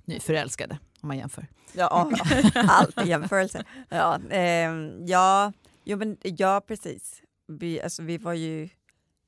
[0.05, 1.47] Nyförälskade om man jämför.
[1.73, 1.89] Ja,
[2.55, 3.65] allt i jämförelse.
[3.89, 5.53] Ja, ehm, ja,
[5.85, 7.23] jo, men, ja precis.
[7.47, 8.69] Vi, alltså, vi var ju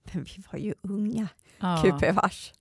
[0.15, 1.29] men vi var ju unga,
[1.59, 1.83] Ja.
[1.85, 2.53] gubevars.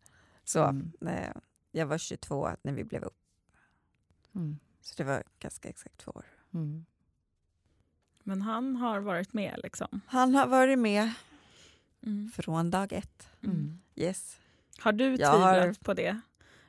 [0.43, 0.91] Så Mm.
[1.07, 1.31] eh,
[1.71, 3.17] jag var 22 när vi blev upp.
[4.35, 4.59] Mm.
[4.81, 6.25] Så det var ganska exakt två år.
[6.53, 6.85] Mm.
[8.23, 10.01] Men han har varit med liksom.
[10.07, 11.11] Han har varit med
[12.05, 12.31] Mm.
[12.35, 13.29] från dag ett.
[13.43, 13.79] Mm.
[13.95, 14.37] Yes.
[14.79, 16.21] Har du Jag tvivlat har- på det?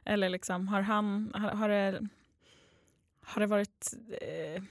[0.05, 2.09] Eller liksom, har, han, har, har, det,
[3.21, 4.63] har det varit eh,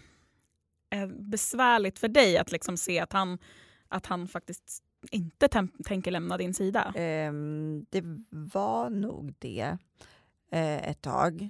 [1.00, 3.38] eh, besvärligt för dig att liksom se att han,
[3.88, 5.48] att han faktiskt inte
[5.86, 6.94] tänker lämna din sida?
[6.96, 9.78] Ehm, det var nog det.
[10.52, 11.50] eh, ett tag.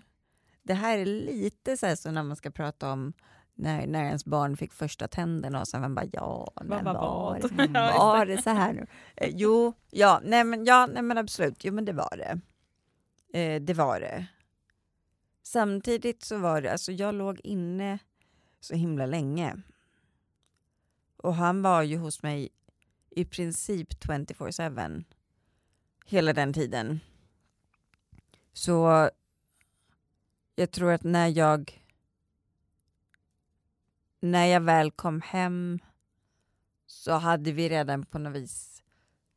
[0.64, 3.14] Det här är lite så, här så när man ska prata om
[3.54, 7.40] när, när ens barn fick första tänderna och sen man bara ja, men var, var
[7.58, 8.88] det, var det så här nu?
[9.16, 12.40] Eh, jo, ja, nej men, ja, nej men absolut, jo men det var det.
[13.40, 14.26] Eh, det var det.
[15.44, 18.00] Samtidigt så var det, alltså jag låg inne
[18.60, 19.62] så himla länge.
[21.18, 22.50] Och han var ju hos mig
[23.16, 25.04] i princip 24-7
[26.06, 27.00] hela den tiden.
[28.54, 29.10] Så
[30.56, 31.82] jag tror att när jag
[34.20, 35.80] när jag väl kom hem
[36.86, 38.84] så hade vi redan på något vis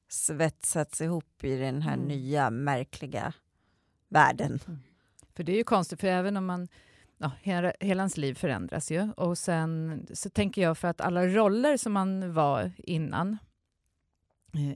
[0.09, 2.09] svetsats ihop i den här Mm.
[2.09, 3.33] nya märkliga
[4.09, 4.61] världen.
[5.35, 6.69] För det är ju konstigt, för även om man...
[7.21, 9.13] Ja, hela, hela ens liv förändras ju.
[9.13, 13.39] Och sen så tänker jag för att alla roller som man var innan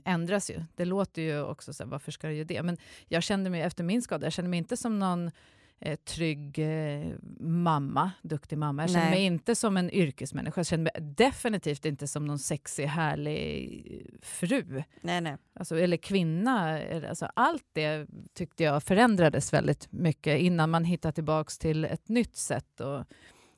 [0.05, 0.63] ändras ju.
[0.75, 2.63] Det låter ju också så här, varför ska det ju det?
[2.63, 2.77] Men
[3.07, 5.31] jag kände mig efter min skada, jag kände mig inte som någon
[5.79, 7.07] eh, trygg eh,
[7.39, 8.83] mamma, duktig mamma.
[8.83, 9.15] Jag kände Nej.
[9.15, 10.59] mig inte som en yrkesmänniska.
[10.59, 14.83] Jag kände mig definitivt inte som någon sexig, härlig fru.
[15.01, 15.37] Nej, nej.
[15.53, 16.79] Alltså, eller kvinna.
[17.09, 22.35] Alltså, allt det tyckte jag förändrades väldigt mycket innan man hittar tillbaks till ett nytt
[22.35, 23.07] sätt att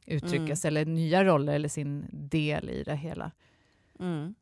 [0.08, 0.56] uttrycka Mm.
[0.56, 3.32] sig, eller nya roller eller sin del i det hela.
[4.00, 4.36] Mm.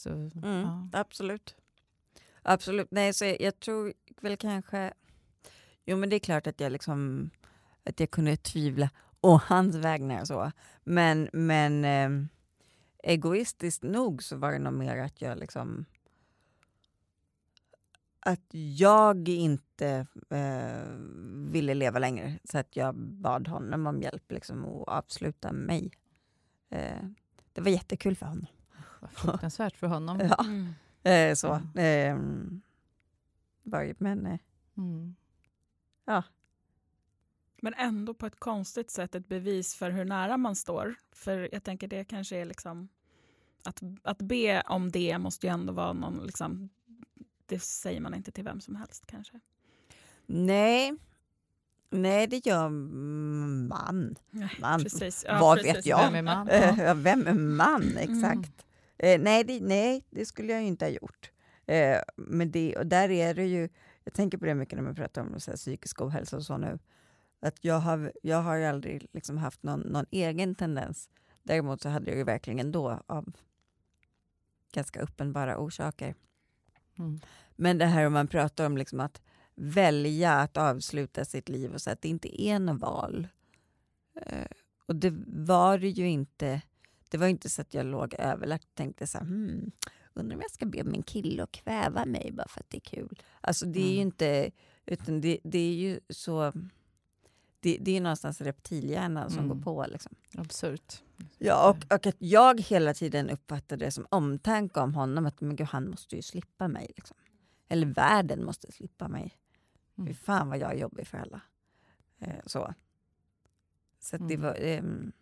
[0.00, 0.88] Så, Mm, ja.
[0.92, 1.56] Absolut.
[2.42, 2.88] Absolut.
[2.90, 4.92] Nej, så jag, jag tror väl kanske...
[5.84, 7.30] Jo, men det är klart att jag liksom
[7.84, 8.90] att jag kunde tvivla
[9.20, 10.52] å hans vägnar så.
[10.84, 12.26] Men, men eh,
[13.02, 15.84] egoistiskt nog så var det nog mer att jag liksom
[18.20, 20.94] att jag inte eh,
[21.52, 25.90] ville leva längre så att jag bad honom om hjälp liksom, att avsluta mig.
[26.70, 27.04] Eh,
[27.52, 28.46] det var jättekul för honom.
[29.00, 30.20] Vad fruktansvärt för honom.
[30.20, 30.44] Ja.
[30.44, 30.74] Mm.
[31.02, 31.60] Eh, så.
[31.74, 31.80] Ja.
[31.82, 32.16] Eh,
[33.98, 34.38] men eh,
[34.76, 35.14] Mm.
[37.62, 40.94] Men ändå på ett konstigt sätt ett bevis för hur nära man står.
[41.12, 42.88] För jag tänker det kanske är liksom...
[43.64, 46.26] Att, att be om det måste ju ändå vara någon...
[46.26, 46.68] Liksom,
[47.46, 49.40] det säger man inte till vem som helst kanske.
[50.26, 50.96] nej.
[51.92, 54.16] Nej, det gör man.
[54.60, 54.80] Man.
[54.82, 55.24] precis.
[55.40, 55.76] Vad precis.
[55.76, 56.12] vet jag?
[56.12, 56.48] Vem är man?
[56.48, 56.84] Eh, Ja.
[56.84, 57.96] ja, vem är man?
[57.96, 58.66] Exakt.
[59.02, 61.30] Eh, nej, det, nej, det skulle jag ju inte ha gjort.
[61.66, 63.68] Eh, men det, och där är det ju,
[64.04, 66.56] jag tänker på det mycket när man pratar om så här, psykisk ohälsa och så
[66.56, 66.78] nu,
[67.40, 71.08] att jag har, jag har ju aldrig liksom haft någon, någon egen tendens.
[71.42, 73.32] Däremot så hade jag ju verkligen då av
[74.72, 76.14] ganska uppenbara orsaker.
[76.98, 77.20] Mm.
[77.56, 79.22] Men det här om man pratar om liksom att
[79.54, 83.28] välja att avsluta sitt liv och så att det inte är något val.
[84.26, 84.46] Eh,
[84.86, 86.62] och det var det ju inte.
[87.10, 89.70] Det var inte så att jag låg överlagt och tänkte så här, hmm,
[90.14, 92.80] undrar om jag ska be min kille att kväva mig bara för att det är
[92.80, 93.22] kul.
[93.40, 94.06] Alltså det är ju Mm.
[94.06, 94.50] inte,
[94.86, 96.52] utan det, det är ju så,
[97.60, 99.48] det, det är någonstans reptilhjärnan som Mm.
[99.56, 99.86] går på.
[99.88, 100.14] Liksom.
[100.34, 101.02] Absurt.
[101.38, 105.26] Ja, och, och att jag hela tiden uppfattade det som omtanke om honom.
[105.26, 106.92] Att men gud, han måste ju slippa mig.
[106.96, 107.16] Liksom.
[107.68, 109.36] Eller världen måste slippa mig.
[109.96, 110.14] Fy Mm.
[110.14, 111.40] fan vad jag är jobbig för alla.
[112.18, 112.74] Eh, så
[114.00, 114.46] så att det Mm.
[114.46, 114.54] var...
[114.60, 115.12] ehm,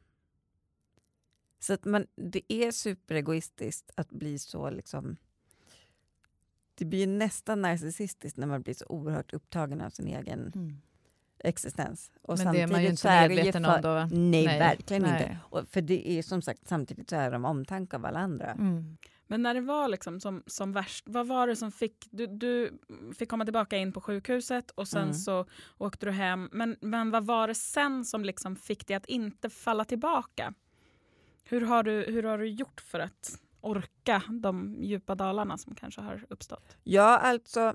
[1.58, 5.16] så att man, det är superegoistiskt att bli så liksom...
[6.74, 10.76] Det blir ju nästan narcissistiskt när man blir så oerhört upptagen av sin egen Mm.
[11.38, 12.10] existens.
[12.22, 13.88] Och Men det är man ju inte det medveten för- om då.
[13.94, 14.08] va?
[14.12, 15.14] Nej, verkligen inte.
[15.26, 15.38] nej.
[15.42, 18.52] Och för det är som sagt samtidigt så är de omtanke av alla andra.
[18.52, 18.96] Mm.
[19.26, 22.08] Men när det var liksom som, som värst, vad var det som fick...
[22.10, 22.78] Du, du
[23.18, 25.14] fick komma tillbaka in på sjukhuset och sen Mm.
[25.14, 25.46] så
[25.78, 26.48] åkte du hem.
[26.52, 30.54] Men, men vad var det sen som liksom fick dig att inte falla tillbaka?
[31.50, 36.00] Hur har, du, hur har du gjort för att orka de djupa dalarna som kanske
[36.00, 36.76] har uppstått?
[36.84, 37.74] Ja, alltså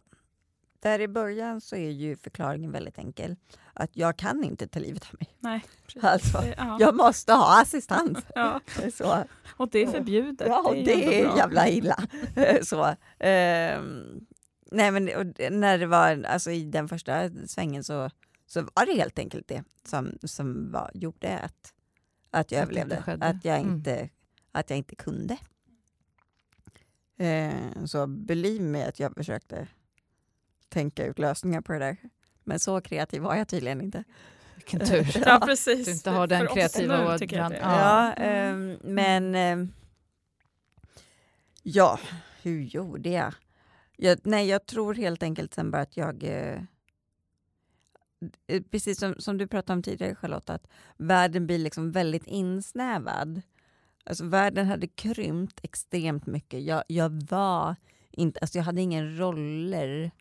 [0.80, 3.36] där i början så är ju förklaringen väldigt enkel.
[3.74, 5.36] Att jag kan inte ta livet av mig.
[5.40, 6.04] Nej, precis.
[6.04, 6.78] Alltså, Det- ja.
[6.80, 8.18] jag måste ha assistans.
[8.36, 8.60] Ja,
[8.94, 9.24] Så.
[9.58, 10.48] och det är förbjudet.
[10.48, 11.98] Ja, och det ändå är jävla illa.
[12.64, 12.96] så.
[13.20, 14.26] ehm,
[14.72, 18.10] nej, men det- när det var alltså, i den första svängen så,
[18.46, 21.74] så var det helt enkelt det som, som var, gjorde att,
[22.34, 23.04] att jag Att överlevde.
[23.22, 23.72] Att jag, Mm.
[23.74, 24.10] inte,
[24.52, 25.38] att jag inte kunde.
[27.18, 29.68] Eh, så believe mig att jag försökte
[30.70, 31.98] tänka ut lösningar på det där.
[32.44, 34.04] Men så kreativ var jag tydligen inte.
[34.56, 35.22] Vilken tur.
[35.26, 35.86] Ja, precis.
[35.86, 37.54] Du inte har den För kreativa ådran.
[37.62, 39.74] Ja, ehm, men ehm,
[41.64, 42.00] ja,
[42.42, 43.34] hur gjorde jag?
[43.98, 44.20] jag?
[44.24, 46.62] Nej, jag tror helt enkelt sen bara att jag eh, eh,
[48.48, 50.68] Eh, precis som, som du pratade om tidigare Charlotta, att
[50.98, 53.42] världen blir liksom väldigt insnävad.
[54.04, 56.64] Alltså världen hade krympt extremt mycket.
[56.64, 57.76] Jag, jag var
[58.12, 60.12] inte, alltså jag hade ingen roller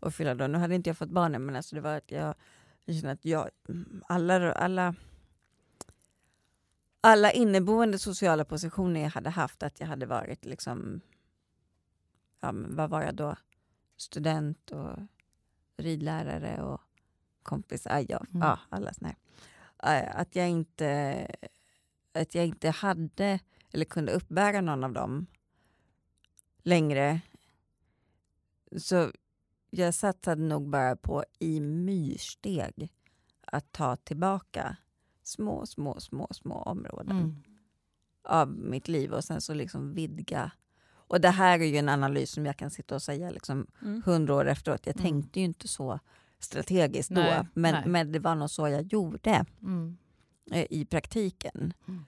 [0.00, 0.46] att fylla då.
[0.46, 2.34] Nu hade inte jag fått barnen men alltså det var att jag,
[2.84, 3.48] jag kände att jag,
[4.06, 4.94] alla, alla,
[7.00, 11.00] alla inneboende sociala positioner jag hade haft, att jag hade varit liksom,
[12.40, 13.36] ja, men vad var jag då?
[13.96, 14.98] Student och
[15.76, 16.80] ridlärare och
[17.48, 17.86] kompis.
[17.90, 18.42] Ja, ja, Mm.
[18.48, 19.08] ja alla såna
[19.76, 20.12] här.
[20.20, 21.26] Att jag inte
[22.12, 23.38] att jag inte hade
[23.72, 25.26] eller kunde uppbära någon av dem
[26.62, 27.20] längre.
[28.76, 29.10] Så
[29.70, 32.92] jag satsade nog bara på i myrsteg
[33.42, 34.76] att ta tillbaka
[35.22, 37.42] små, små, små, små områden Mm.
[38.22, 40.52] av mitt liv och sen så liksom vidga.
[40.90, 44.02] Och det här är ju en analys som jag kan sitta och säga liksom Mm.
[44.06, 44.86] hundra år efteråt.
[44.86, 45.02] Jag Mm.
[45.12, 46.00] tänkte ju inte så
[46.38, 47.82] strategiskt Nej, då, men, nej.
[47.86, 49.96] men det var nog så jag gjorde Mm.
[50.50, 51.72] eh, i praktiken.
[51.88, 52.04] Mm.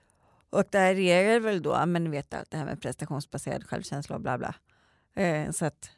[0.50, 4.16] Och där är det väl då, men ni vet allt det här med prestationsbaserad självkänsla
[4.16, 4.54] och bla bla.
[5.14, 5.90] Eh, så att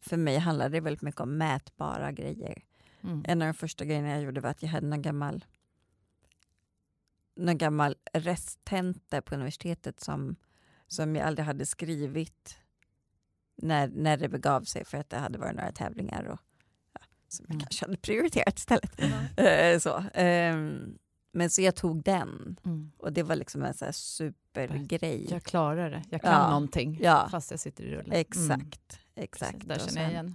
[0.00, 2.62] för mig handlar det väldigt mycket om mätbara grejer.
[3.00, 3.24] Mm.
[3.26, 5.44] En av de första grejerna jag gjorde var att jag hade någon gammal,
[7.36, 10.36] någon gammal resttenta på universitetet som,
[10.86, 12.58] som jag aldrig hade skrivit
[13.56, 16.40] när, när det begav sig för att det hade varit några tävlingar och,
[17.28, 17.60] som jag Mm.
[17.60, 19.00] kanske hade prioriterat istället.
[19.36, 20.98] Eh, så, ehm,
[21.32, 22.92] men så jag tog den Mm.
[22.98, 25.26] och det var liksom en så här supergrej.
[25.30, 26.02] Jag klarar det.
[26.10, 26.48] Jag kan Ja.
[26.50, 27.28] någonting Ja.
[27.30, 28.12] fast jag sitter i rullen.
[28.12, 28.48] Exakt.
[28.50, 29.24] Mm.
[29.24, 29.52] exakt.
[29.52, 30.34] Precis, Där känner jag igen.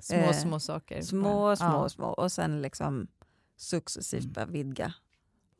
[0.00, 1.02] Små, Eh, små saker.
[1.02, 1.88] Små, små, ja.
[1.88, 3.06] små och sen liksom
[3.56, 4.32] successivt Mm.
[4.32, 4.94] bara vidga.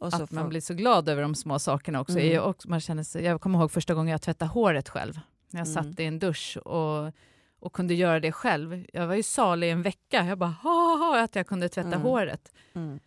[0.01, 2.19] Att man blir så glad över de små sakerna också.
[2.19, 2.31] Mm.
[2.33, 5.21] Ju också man känner sig, jag kommer ihåg första gången jag tvättade håret själv.
[5.51, 5.85] När jag Mm.
[5.85, 7.13] satt i en dusch och,
[7.61, 8.87] och kunde göra det själv.
[8.93, 10.25] Jag var ju salig i en vecka.
[10.27, 12.03] Jag bara, ha, ha, att jag kunde tvätta Mm.
[12.03, 12.53] håret.
[12.73, 13.01] mm.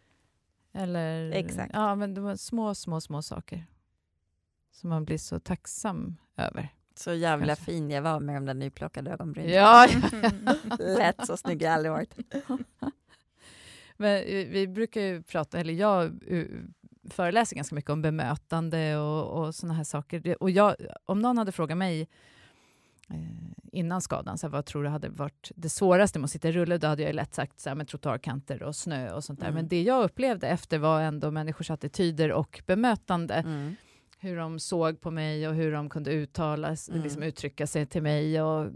[0.75, 1.71] Eller, Exakt.
[1.73, 3.65] Ja, men det var små, små, små saker.
[4.71, 6.69] Som man blir så tacksam över.
[6.95, 7.65] Så jävla Kanske.
[7.65, 9.51] fin jag var med de där nyplockade ögonbrynen.
[9.51, 9.87] Ja,
[10.79, 12.17] Lätt så snygg jag aldrig varit.
[13.97, 16.45] Men eh, vi brukar ju prata, eller jag eh,
[17.09, 20.43] föreläser ganska mycket om bemötande och, och såna här saker.
[20.43, 20.75] Och jag,
[21.05, 22.07] om någon hade frågat mig
[23.71, 26.51] innan skadan, så här, vad tror du hade varit det svåraste med att sitta i
[26.51, 29.47] rulle, då hade jag lätt sagt så här, med trottoarkanter och snö och sånt där.
[29.47, 29.55] Mm.
[29.55, 33.33] Men det jag upplevde efter var ändå människors attityder och bemötande.
[33.33, 33.75] Mm.
[34.19, 37.03] Hur de såg på mig och hur de kunde uttala, Mm.
[37.03, 38.41] liksom uttrycka sig till mig.
[38.41, 38.67] Och,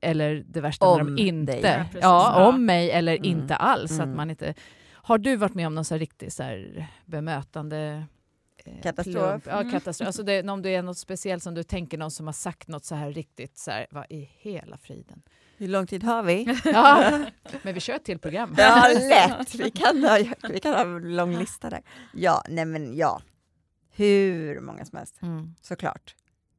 [0.00, 1.86] eller det värsta när Om de inte...
[1.92, 3.24] Ja, Ja, om mig eller Mm.
[3.24, 3.90] inte alls.
[3.90, 4.10] Mm.
[4.10, 4.54] Att man inte,
[4.92, 8.02] har du varit med om någon så riktig så här bemötande eh,
[8.82, 9.14] Katastrof.
[9.42, 9.46] plump?
[9.46, 9.72] Ja, Mm.
[9.72, 10.06] katastrof.
[10.06, 12.84] Alltså det, om det är något speciellt som du tänker, någon som har sagt något
[12.84, 15.22] så här riktigt så här, vad i hela friden?
[15.56, 16.58] Hur lång tid har vi?
[16.64, 17.24] Ja,
[17.62, 18.54] men vi kör ett till program.
[18.58, 19.54] Ja, lätt.
[19.54, 20.18] Vi kan ha,
[20.50, 21.82] vi kan ha en lång lista där.
[22.14, 23.22] Ja, nej men ja.
[23.90, 25.54] Hur många som helst, Mm.
[25.60, 26.14] såklart.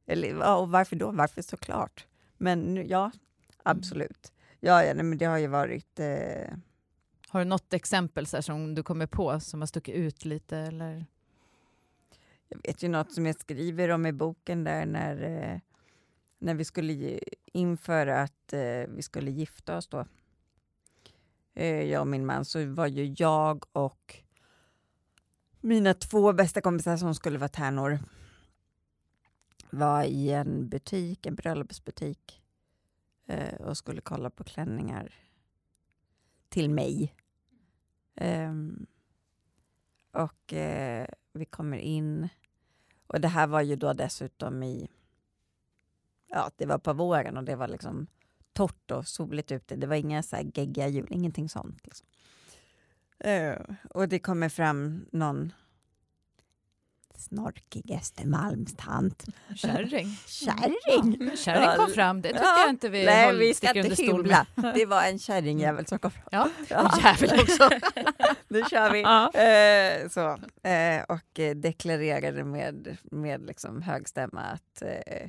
[0.06, 1.10] Eller, och varför då?
[1.10, 2.06] Varför såklart?
[2.38, 3.10] Men ja,
[3.62, 4.32] absolut.
[4.60, 6.00] Ja, ja nej, men det har ju varit...
[6.00, 6.54] Eh,
[7.28, 10.58] Har du något exempel så här, som du kommer på som har stuckit ut lite?
[10.58, 11.06] Eller?
[12.54, 15.58] Jag vet ju något som jag skriver om i boken där när, eh,
[16.38, 17.20] när vi skulle inför
[17.52, 20.06] införa att eh, vi skulle gifta oss då.
[21.54, 24.16] Eh, jag och min man, så var ju jag och
[25.60, 27.98] mina två bästa kompisar som skulle vara tärnor
[29.70, 32.42] var i en butik, en bröllopsbutik
[33.26, 35.14] eh, och skulle kolla på klänningar
[36.48, 37.14] till mig.
[38.14, 38.86] Ehm,
[40.12, 42.28] och eh, vi kommer in
[43.06, 44.88] och det här var ju då dessutom i,
[46.30, 48.06] ja det var på våren och det var liksom
[48.52, 49.76] torrt och soligt ute.
[49.76, 51.80] Det var inga så här geggiga hjul, ingenting sånt.
[51.84, 52.06] Liksom.
[53.26, 55.52] Uh, och det kommer fram någon
[57.16, 59.24] snorkig Östermalmstant.
[59.56, 60.16] Kärring.
[60.26, 61.36] Kärring!
[61.36, 62.60] Kärring kom fram, det tycker Ja.
[62.60, 64.46] jag inte vi Nej, vi ska inte hymla.
[64.74, 66.24] Det var en kärringjävel som kom fram.
[66.30, 66.98] Ja, Ja.
[67.04, 67.68] jävel också.
[68.48, 69.00] nu kör vi.
[69.02, 69.30] Ja.
[69.32, 70.28] Eh, så,
[70.68, 75.28] eh, och eh, deklarerade med, med liksom hög stämma att, eh,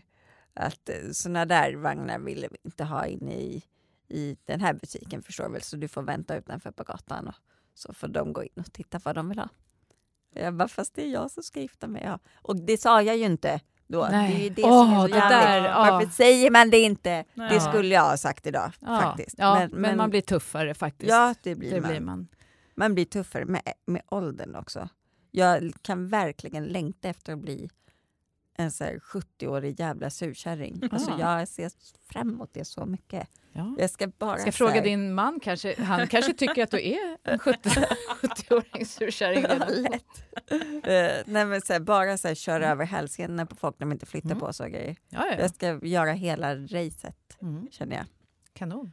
[0.54, 3.64] att eh, såna där vagnar ville vi inte ha inne i,
[4.10, 7.36] i den här butiken förstår väl, så du får vänta utanför på gatan och
[7.74, 9.50] så får de gå in och titta vad de vill ha.
[10.36, 12.04] Jag bara, fast det är jag som ska gifta mig.
[12.06, 12.20] Ja.
[12.36, 14.08] Och det sa jag ju inte då.
[14.12, 14.32] Nej.
[14.32, 15.62] Det är ju det Åh, som är så det där.
[15.62, 17.26] Varför säger man det inte?
[17.34, 17.50] Nej.
[17.54, 19.36] Det skulle jag ha sagt idag Ja, faktiskt.
[19.38, 21.10] ja, men, man blir tuffare faktiskt.
[21.10, 21.90] Ja, det blir det man.
[21.90, 22.28] blir man.
[22.76, 24.90] Man blir tuffare med, med åldern också.
[25.32, 27.70] Jag kan verkligen längta efter att bli
[28.58, 30.82] en så här 70-årig jävla surkärring.
[30.92, 31.72] Alltså jag ser
[32.12, 33.30] fram emot det så mycket.
[33.58, 33.76] Ja.
[33.80, 37.18] Jag ska bara Ska fråga här- din man kanske, han kanske tycker att du är
[37.24, 37.70] en 70
[38.22, 40.04] 70-åring surkärring Ja, lätt.
[40.86, 43.92] Eh, nej, men så här, bara så här, köra över hälsenorna på folk när de
[43.92, 44.40] inte flyttar Mm.
[44.40, 44.96] på så grejer.
[45.10, 45.36] Ja, ja.
[45.40, 47.68] Jag ska göra hela racet, Mm.
[47.72, 48.06] känner jag.
[48.54, 48.92] Kanon.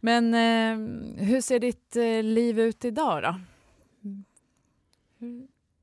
[0.00, 3.40] Men eh, hur ser ditt eh, liv ut idag då?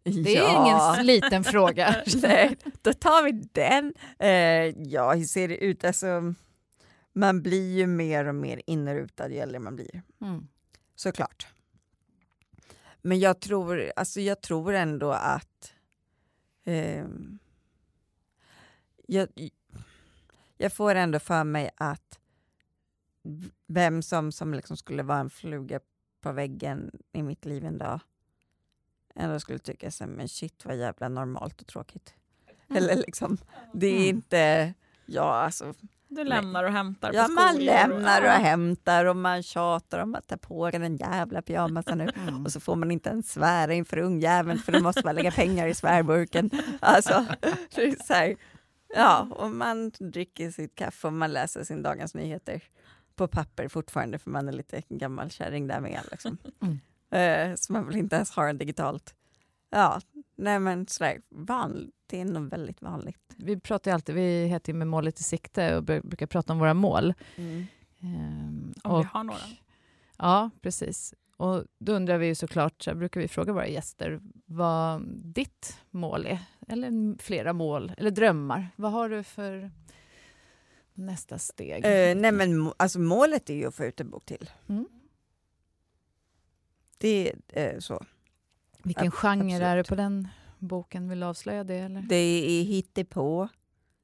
[0.04, 0.96] Det är ja.
[0.96, 1.96] ingen liten fråga.
[2.22, 3.94] Nej, då tar vi den.
[4.20, 4.30] Eh,
[4.92, 5.86] ja, hur ser det ut?
[5.86, 6.34] Alltså,
[7.16, 10.04] man blir ju mer och mer inrutad ju äldre man blir.
[10.22, 10.48] Mm.
[10.96, 11.48] Såklart.
[13.02, 15.74] Men jag tror, alltså jag tror ändå att
[16.64, 17.40] ehm,
[19.08, 19.30] jag,
[20.58, 22.20] jag får ändå för mig att
[23.68, 25.80] vem som, som liksom skulle vara en fluga
[26.22, 28.00] på väggen i mitt liv en dag
[29.16, 32.14] ändå skulle tycka så, men shit vad jävla normalt och tråkigt.
[32.70, 33.38] Eller liksom,
[33.74, 34.16] det är Mm.
[34.16, 34.74] inte,
[35.06, 35.74] ja alltså
[36.16, 38.32] Du lämnar och hämtar Ja, på man skolor lämnar och ja.
[38.32, 42.10] hämtar och man tjatar om att ta på dig den jävla pyjamasen nu.
[42.28, 42.46] Mm.
[42.46, 45.68] Och så får man inte ens svära inför ungjäveln för då måste man lägga pengar
[45.68, 46.50] i svärburken.
[46.80, 47.26] Alltså,
[48.08, 48.36] så här,
[48.96, 52.64] ja, och man dricker sitt kaffe och man läser sin Dagens Nyheter
[53.16, 56.02] på papper fortfarande för man är lite gammal kärring där med.
[56.12, 56.38] Liksom.
[56.62, 56.80] Mm.
[57.52, 59.16] Eh, så man vill inte ens ha den digitalt.
[59.70, 60.02] Ja,
[60.36, 63.20] nej men sådär, van, det är nog väldigt vanligt.
[63.38, 66.54] Vi pratar ju alltid, vi heter ju Med målet i sikte och br- brukar prata
[66.54, 67.14] om våra mål.
[67.36, 67.66] Mm.
[68.00, 69.40] Ehm, Om och, vi har några.
[70.18, 71.14] Ja, precis.
[71.38, 76.26] Och då undrar vi ju såklart, så brukar vi fråga våra gäster vad ditt mål
[76.26, 76.40] är.
[76.68, 78.68] Eller flera mål, eller drömmar.
[78.76, 79.72] Vad har du för
[80.94, 81.86] nästa steg?
[81.86, 84.50] Eh, nej men alltså målet är ju att få ut en bok till.
[84.68, 84.86] Mm.
[86.98, 88.06] Det är eh, så.
[88.86, 89.88] Vilken ab- genre är det absolut.
[89.88, 90.28] på den
[90.60, 91.10] boken?
[91.10, 91.76] Vill du avslöja det?
[91.76, 92.02] Eller?
[92.02, 93.48] Det är hittepå.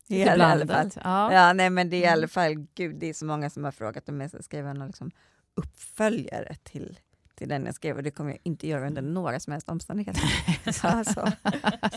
[0.07, 0.89] I alla, fall.
[1.03, 1.33] Ja.
[1.33, 2.13] Ja, nej men det är i Mm.
[2.13, 4.87] alla fall, gud det är så många som har frågat om jag ska skriva någon
[4.87, 5.11] liksom
[5.55, 6.99] uppföljare till,
[7.35, 10.21] till den jag skrev och det kommer jag inte göra under några som helst omständigheter.
[10.71, 11.31] så, alltså,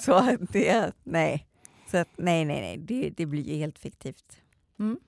[0.02, 1.46] så det, nej.
[1.90, 4.38] Så att, nej, nej, nej, det, det blir ju helt fiktivt.
[4.78, 4.98] Mm.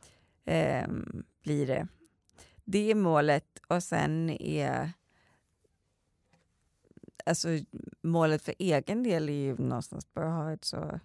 [0.45, 1.89] Ehm, blir det.
[2.65, 4.93] Det är målet och sen är
[7.27, 7.49] alltså
[8.03, 11.01] målet för egen del är ju någonstans bara ha ett så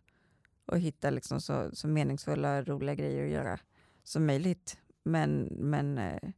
[0.65, 3.59] och hitta liksom så, så meningsfulla, roliga grejer att göra
[4.03, 4.77] som möjligt.
[5.03, 6.29] Men, men eh,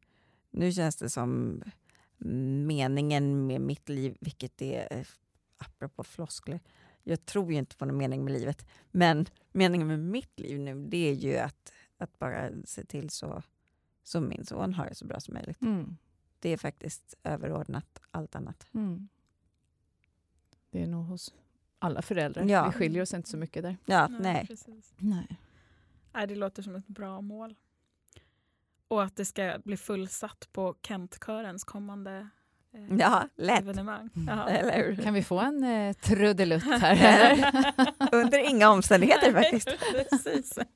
[0.52, 1.62] nu känns det som
[2.68, 5.06] meningen med mitt liv, vilket är, eh,
[5.58, 6.60] apropå floskler,
[7.04, 10.86] jag tror ju inte på någon mening med livet, men meningen med mitt liv nu,
[10.86, 13.44] det är ju att, att bara se till så,
[14.04, 15.62] så min son har det så bra som möjligt.
[15.62, 15.98] Mm.
[16.40, 18.68] Det är faktiskt överordnat allt annat.
[18.74, 19.10] Mm.
[20.74, 21.34] Det är nog hos
[21.80, 22.44] alla föräldrar.
[22.44, 22.66] Ja.
[22.68, 23.78] Vi skiljer oss inte så mycket där.
[23.86, 24.48] Ja, nej.
[24.48, 24.94] Precis.
[24.98, 25.38] Nej.
[26.14, 27.56] Nej, det låter som ett bra mål.
[28.88, 32.30] Och att det ska bli fullsatt på Kentkörens kommande
[32.74, 33.60] eh, Ja, lätt.
[33.62, 34.10] evenemang.
[34.16, 34.40] Mm.
[34.40, 34.96] Eller?
[35.04, 37.52] Kan vi få en eh, trudelutt här?
[38.12, 39.70] Under inga omständigheter faktiskt.
[40.10, 40.60] Precis.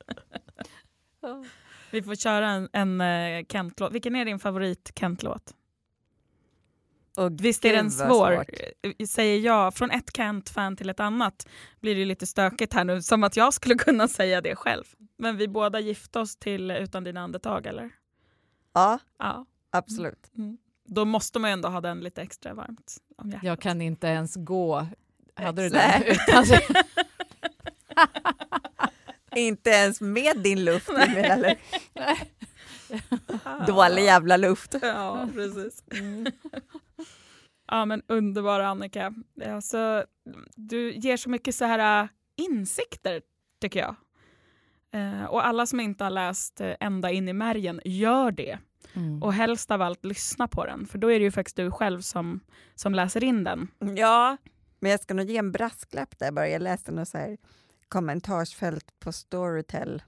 [1.90, 3.92] Vi får köra en, en eh, Kent-låt.
[3.92, 5.54] Vilken är din favorit Kent-låt?
[7.18, 8.32] Och Visst är den svår?
[8.82, 11.48] Eh, Säger jag från ett Kent-fan till ett annat
[11.80, 14.84] blir det lite stökigt här nu, som att jag skulle kunna säga det själv.
[15.18, 17.90] Men vi båda gifte oss till Utan dina andetag, eller?
[18.72, 19.46] Ja, Ja.
[19.70, 20.30] absolut.
[20.38, 20.58] Mm.
[20.84, 23.44] Då måste man ju ändå ha den lite extra varmt om hjärtat.
[23.44, 24.86] Jag kan inte ens gå.
[25.34, 26.02] Hade du den?
[26.06, 26.44] Utan,
[29.36, 31.56] Inte ens med din luft, eller?
[33.66, 34.74] Dålig jävla luft.
[34.82, 35.82] Ja, precis.
[37.68, 39.14] Ja, men underbara Annika.
[39.46, 40.04] Alltså,
[40.54, 43.22] du ger så mycket så här äh, insikter,
[43.60, 43.94] tycker jag.
[44.92, 48.58] Eh, och alla som inte har läst eh, Ända in i märgen, gör det.
[48.94, 49.22] mm.
[49.22, 52.00] Och helst av allt lyssna på den, för då är det ju faktiskt du själv
[52.00, 52.40] som,
[52.74, 53.68] som läser in den.
[53.96, 54.36] Ja,
[54.80, 56.48] men jag ska nog ge en brasklapp där bara.
[56.48, 57.36] Jag läste något så här
[57.88, 60.02] kommentarsfält på Storytel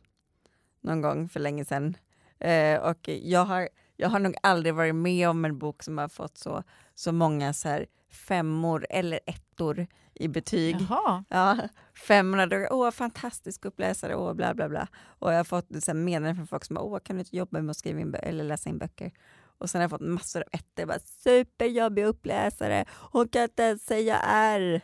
[0.80, 1.96] någon gång för länge sedan.
[2.38, 3.68] Eh, och jag har,
[4.00, 6.62] jag har nog aldrig varit med om en bok som har fått så,
[6.94, 7.86] så många så här
[8.28, 10.76] femmor eller ettor i betyg.
[10.90, 11.24] Jaha.
[11.28, 11.58] Ja,
[12.06, 14.88] femmorna, åh fantastisk uppläsare, åh bla bla bla.
[15.04, 17.76] Och jag har fått meddelanden från folk som åh kan du inte jobba med att
[17.76, 19.12] skriva in eller läsa in böcker?
[19.58, 23.84] Och sen har jag fått massor av ettor, bara superjobbig uppläsare, hon kan inte ens
[23.84, 24.80] säga R.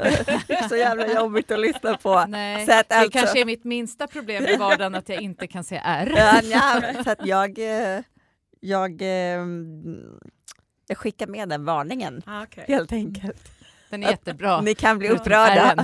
[0.68, 2.24] så jävla jobbigt att lyssna på.
[2.28, 5.46] Nej, Så att det alltså- kanske är mitt minsta problem i vardagen att jag inte
[5.46, 6.12] kan säga R.
[6.16, 8.02] Ja, nja, så att jag, eh,
[8.60, 9.46] jag, eh,
[10.86, 12.64] jag skickar med den varningen Ah, okay.
[12.68, 13.50] helt enkelt.
[13.90, 14.60] Den är jättebra.
[14.60, 15.74] Ni kan bli upprörda.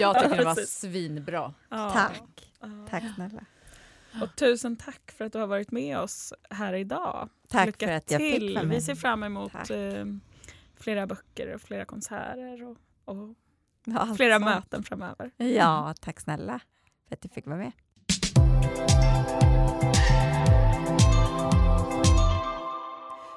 [0.00, 1.54] Jag, tycker den var svinbra.
[1.68, 1.90] Ja.
[1.90, 2.52] Tack.
[2.60, 2.68] Ja.
[2.90, 3.44] Tack snälla.
[4.22, 7.28] Och tusen tack för att du har varit med oss här idag.
[7.48, 8.40] Tack Lycka för att jag till.
[8.40, 8.82] fick vara Vi med.
[8.82, 9.70] ser fram emot Tack.
[9.70, 10.04] eh,
[10.80, 13.34] flera böcker och flera konserter och, och
[13.84, 14.44] Ja, flera sånt.
[14.44, 15.30] möten framöver.
[15.36, 16.60] Ja, tack snälla
[17.08, 17.72] för att jag fick vara med.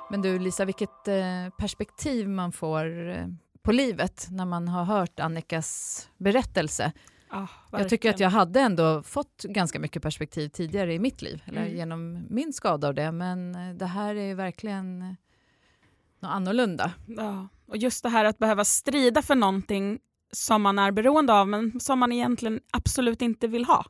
[0.09, 3.27] Men du Lisa, vilket eh, perspektiv man får eh,
[3.61, 6.91] på livet när man har hört Annikas berättelse.
[7.31, 11.43] Ja, jag tycker att jag hade ändå fått ganska mycket perspektiv tidigare i mitt liv,
[11.45, 11.75] eller Mm.
[11.77, 15.07] genom min skada av det, men eh, det här är verkligen eh,
[16.19, 16.91] något annorlunda.
[17.07, 17.47] Ja.
[17.67, 19.99] Och just det här att behöva strida för någonting
[20.31, 23.85] som man är beroende av men som man egentligen absolut inte vill ha.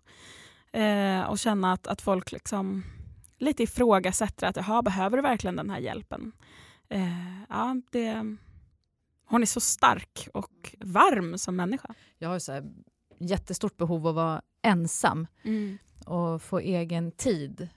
[0.82, 2.84] Eh, och känna att, att folk liksom
[3.38, 6.32] lite ifrågasätter att jaha, behöver du verkligen den här hjälpen?
[6.90, 8.36] Eh, ja, det,
[9.26, 11.94] hon är så stark och varm som människa.
[12.18, 12.64] Jag har så här
[13.18, 15.28] jättestort behov av att vara ensam
[16.06, 17.70] och få egen tid.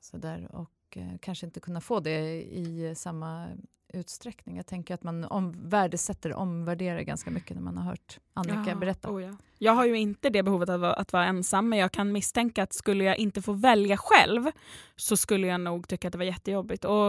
[0.00, 3.48] Så där, och eh, kanske inte kunna få det i samma
[3.92, 4.56] utsträckning.
[4.56, 8.64] Jag tänker att man om, värdesätter och omvärderar ganska mycket när man har hört Annika
[8.66, 9.10] Ja, berätta.
[9.10, 9.30] oh ja.
[9.58, 12.72] Jag har ju inte det behovet att, att vara ensam men jag kan misstänka att
[12.72, 14.50] skulle jag inte få välja själv
[14.96, 16.84] så skulle jag nog tycka att det var jättejobbigt.
[16.84, 17.08] Och,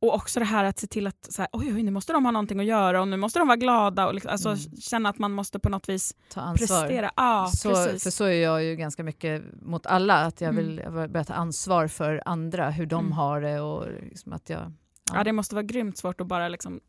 [0.00, 2.24] och också det här att se till att så här, oj, oj, nu måste de
[2.24, 4.76] ha någonting att göra och nu måste de vara glada och liksom, alltså, Mm.
[4.80, 6.66] känna att man måste på något vis Ta ansvar.
[6.82, 7.10] prestera.
[7.16, 8.02] Ja, så, precis.
[8.02, 10.64] för så är jag ju ganska mycket mot alla, att jag Mm.
[10.66, 13.12] vill, jag vill börja ta ansvar för andra, hur de Mm.
[13.12, 14.72] har det och liksom att jag...
[15.12, 16.80] ja, det måste vara grymt svårt att bara liksom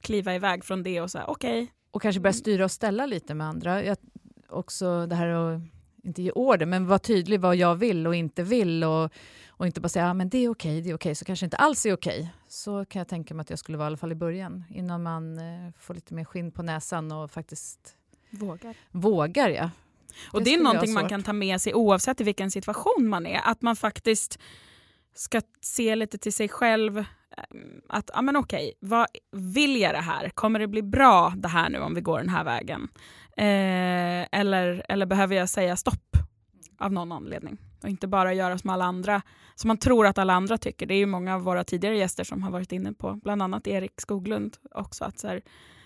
[0.00, 1.72] kliva iväg från det och säga okej.
[1.90, 3.84] Och kanske börja styra och ställa lite med andra.
[3.84, 3.96] Jag,
[4.48, 5.60] också det här att,
[6.04, 9.12] inte ge order, men vara tydlig vad jag vill och inte vill och,
[9.48, 11.56] och inte bara säga ah, men det är okej, det är okej, så kanske inte
[11.56, 12.32] alls är okej.
[12.48, 15.02] Så kan jag tänka mig att jag skulle vara i alla fall i början, innan
[15.02, 17.96] man eh, får lite mer skinn på näsan och faktiskt
[18.30, 18.74] Vågar.
[18.90, 19.48] vågar.
[19.48, 19.70] Ja.
[20.32, 23.26] Och Det det är någonting man kan ta med sig oavsett i vilken situation man
[23.26, 23.40] är.
[23.44, 24.38] Att man faktiskt
[25.14, 26.98] ska se lite till sig själv.
[26.98, 27.04] Eh,
[27.88, 30.28] att, ja men okej, vad vill jag det här?
[30.28, 32.88] Kommer det bli bra det här nu om vi går den här vägen?
[33.36, 36.16] Eh, eller, eller behöver jag säga stopp
[36.78, 37.58] av någon anledning?
[37.82, 39.22] Och inte bara göra som alla andra,
[39.54, 40.86] som man tror att alla andra tycker.
[40.86, 43.66] Det är ju många av våra tidigare gäster som har varit inne på, bland annat
[43.66, 45.42] Erik Skoglund också, att så här,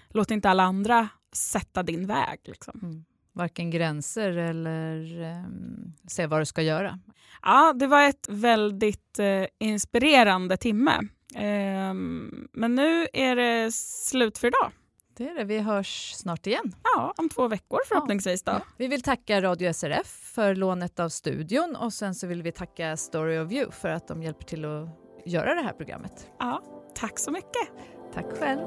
[0.08, 2.40] låt inte alla andra sätta din väg.
[2.44, 2.80] Liksom.
[2.82, 3.04] Mm.
[3.34, 6.98] Varken gränser eller um, se vad du ska göra.
[7.42, 11.00] Ja, det var ett väldigt eh, inspirerande timme.
[11.34, 14.72] Ehm, men nu är det slut för idag.
[15.16, 16.74] Det är det, vi hörs snart igen.
[16.84, 18.42] Ja, om två veckor förhoppningsvis.
[18.42, 18.60] Då.
[18.76, 22.96] Vi vill tacka Radio SRF för lånet av studion och sen så vill vi tacka
[22.96, 24.88] Story of You för att de hjälper till att
[25.26, 26.30] göra det här programmet.
[26.38, 26.62] Ja,
[26.94, 27.68] tack så mycket.
[28.14, 28.60] Tack själv.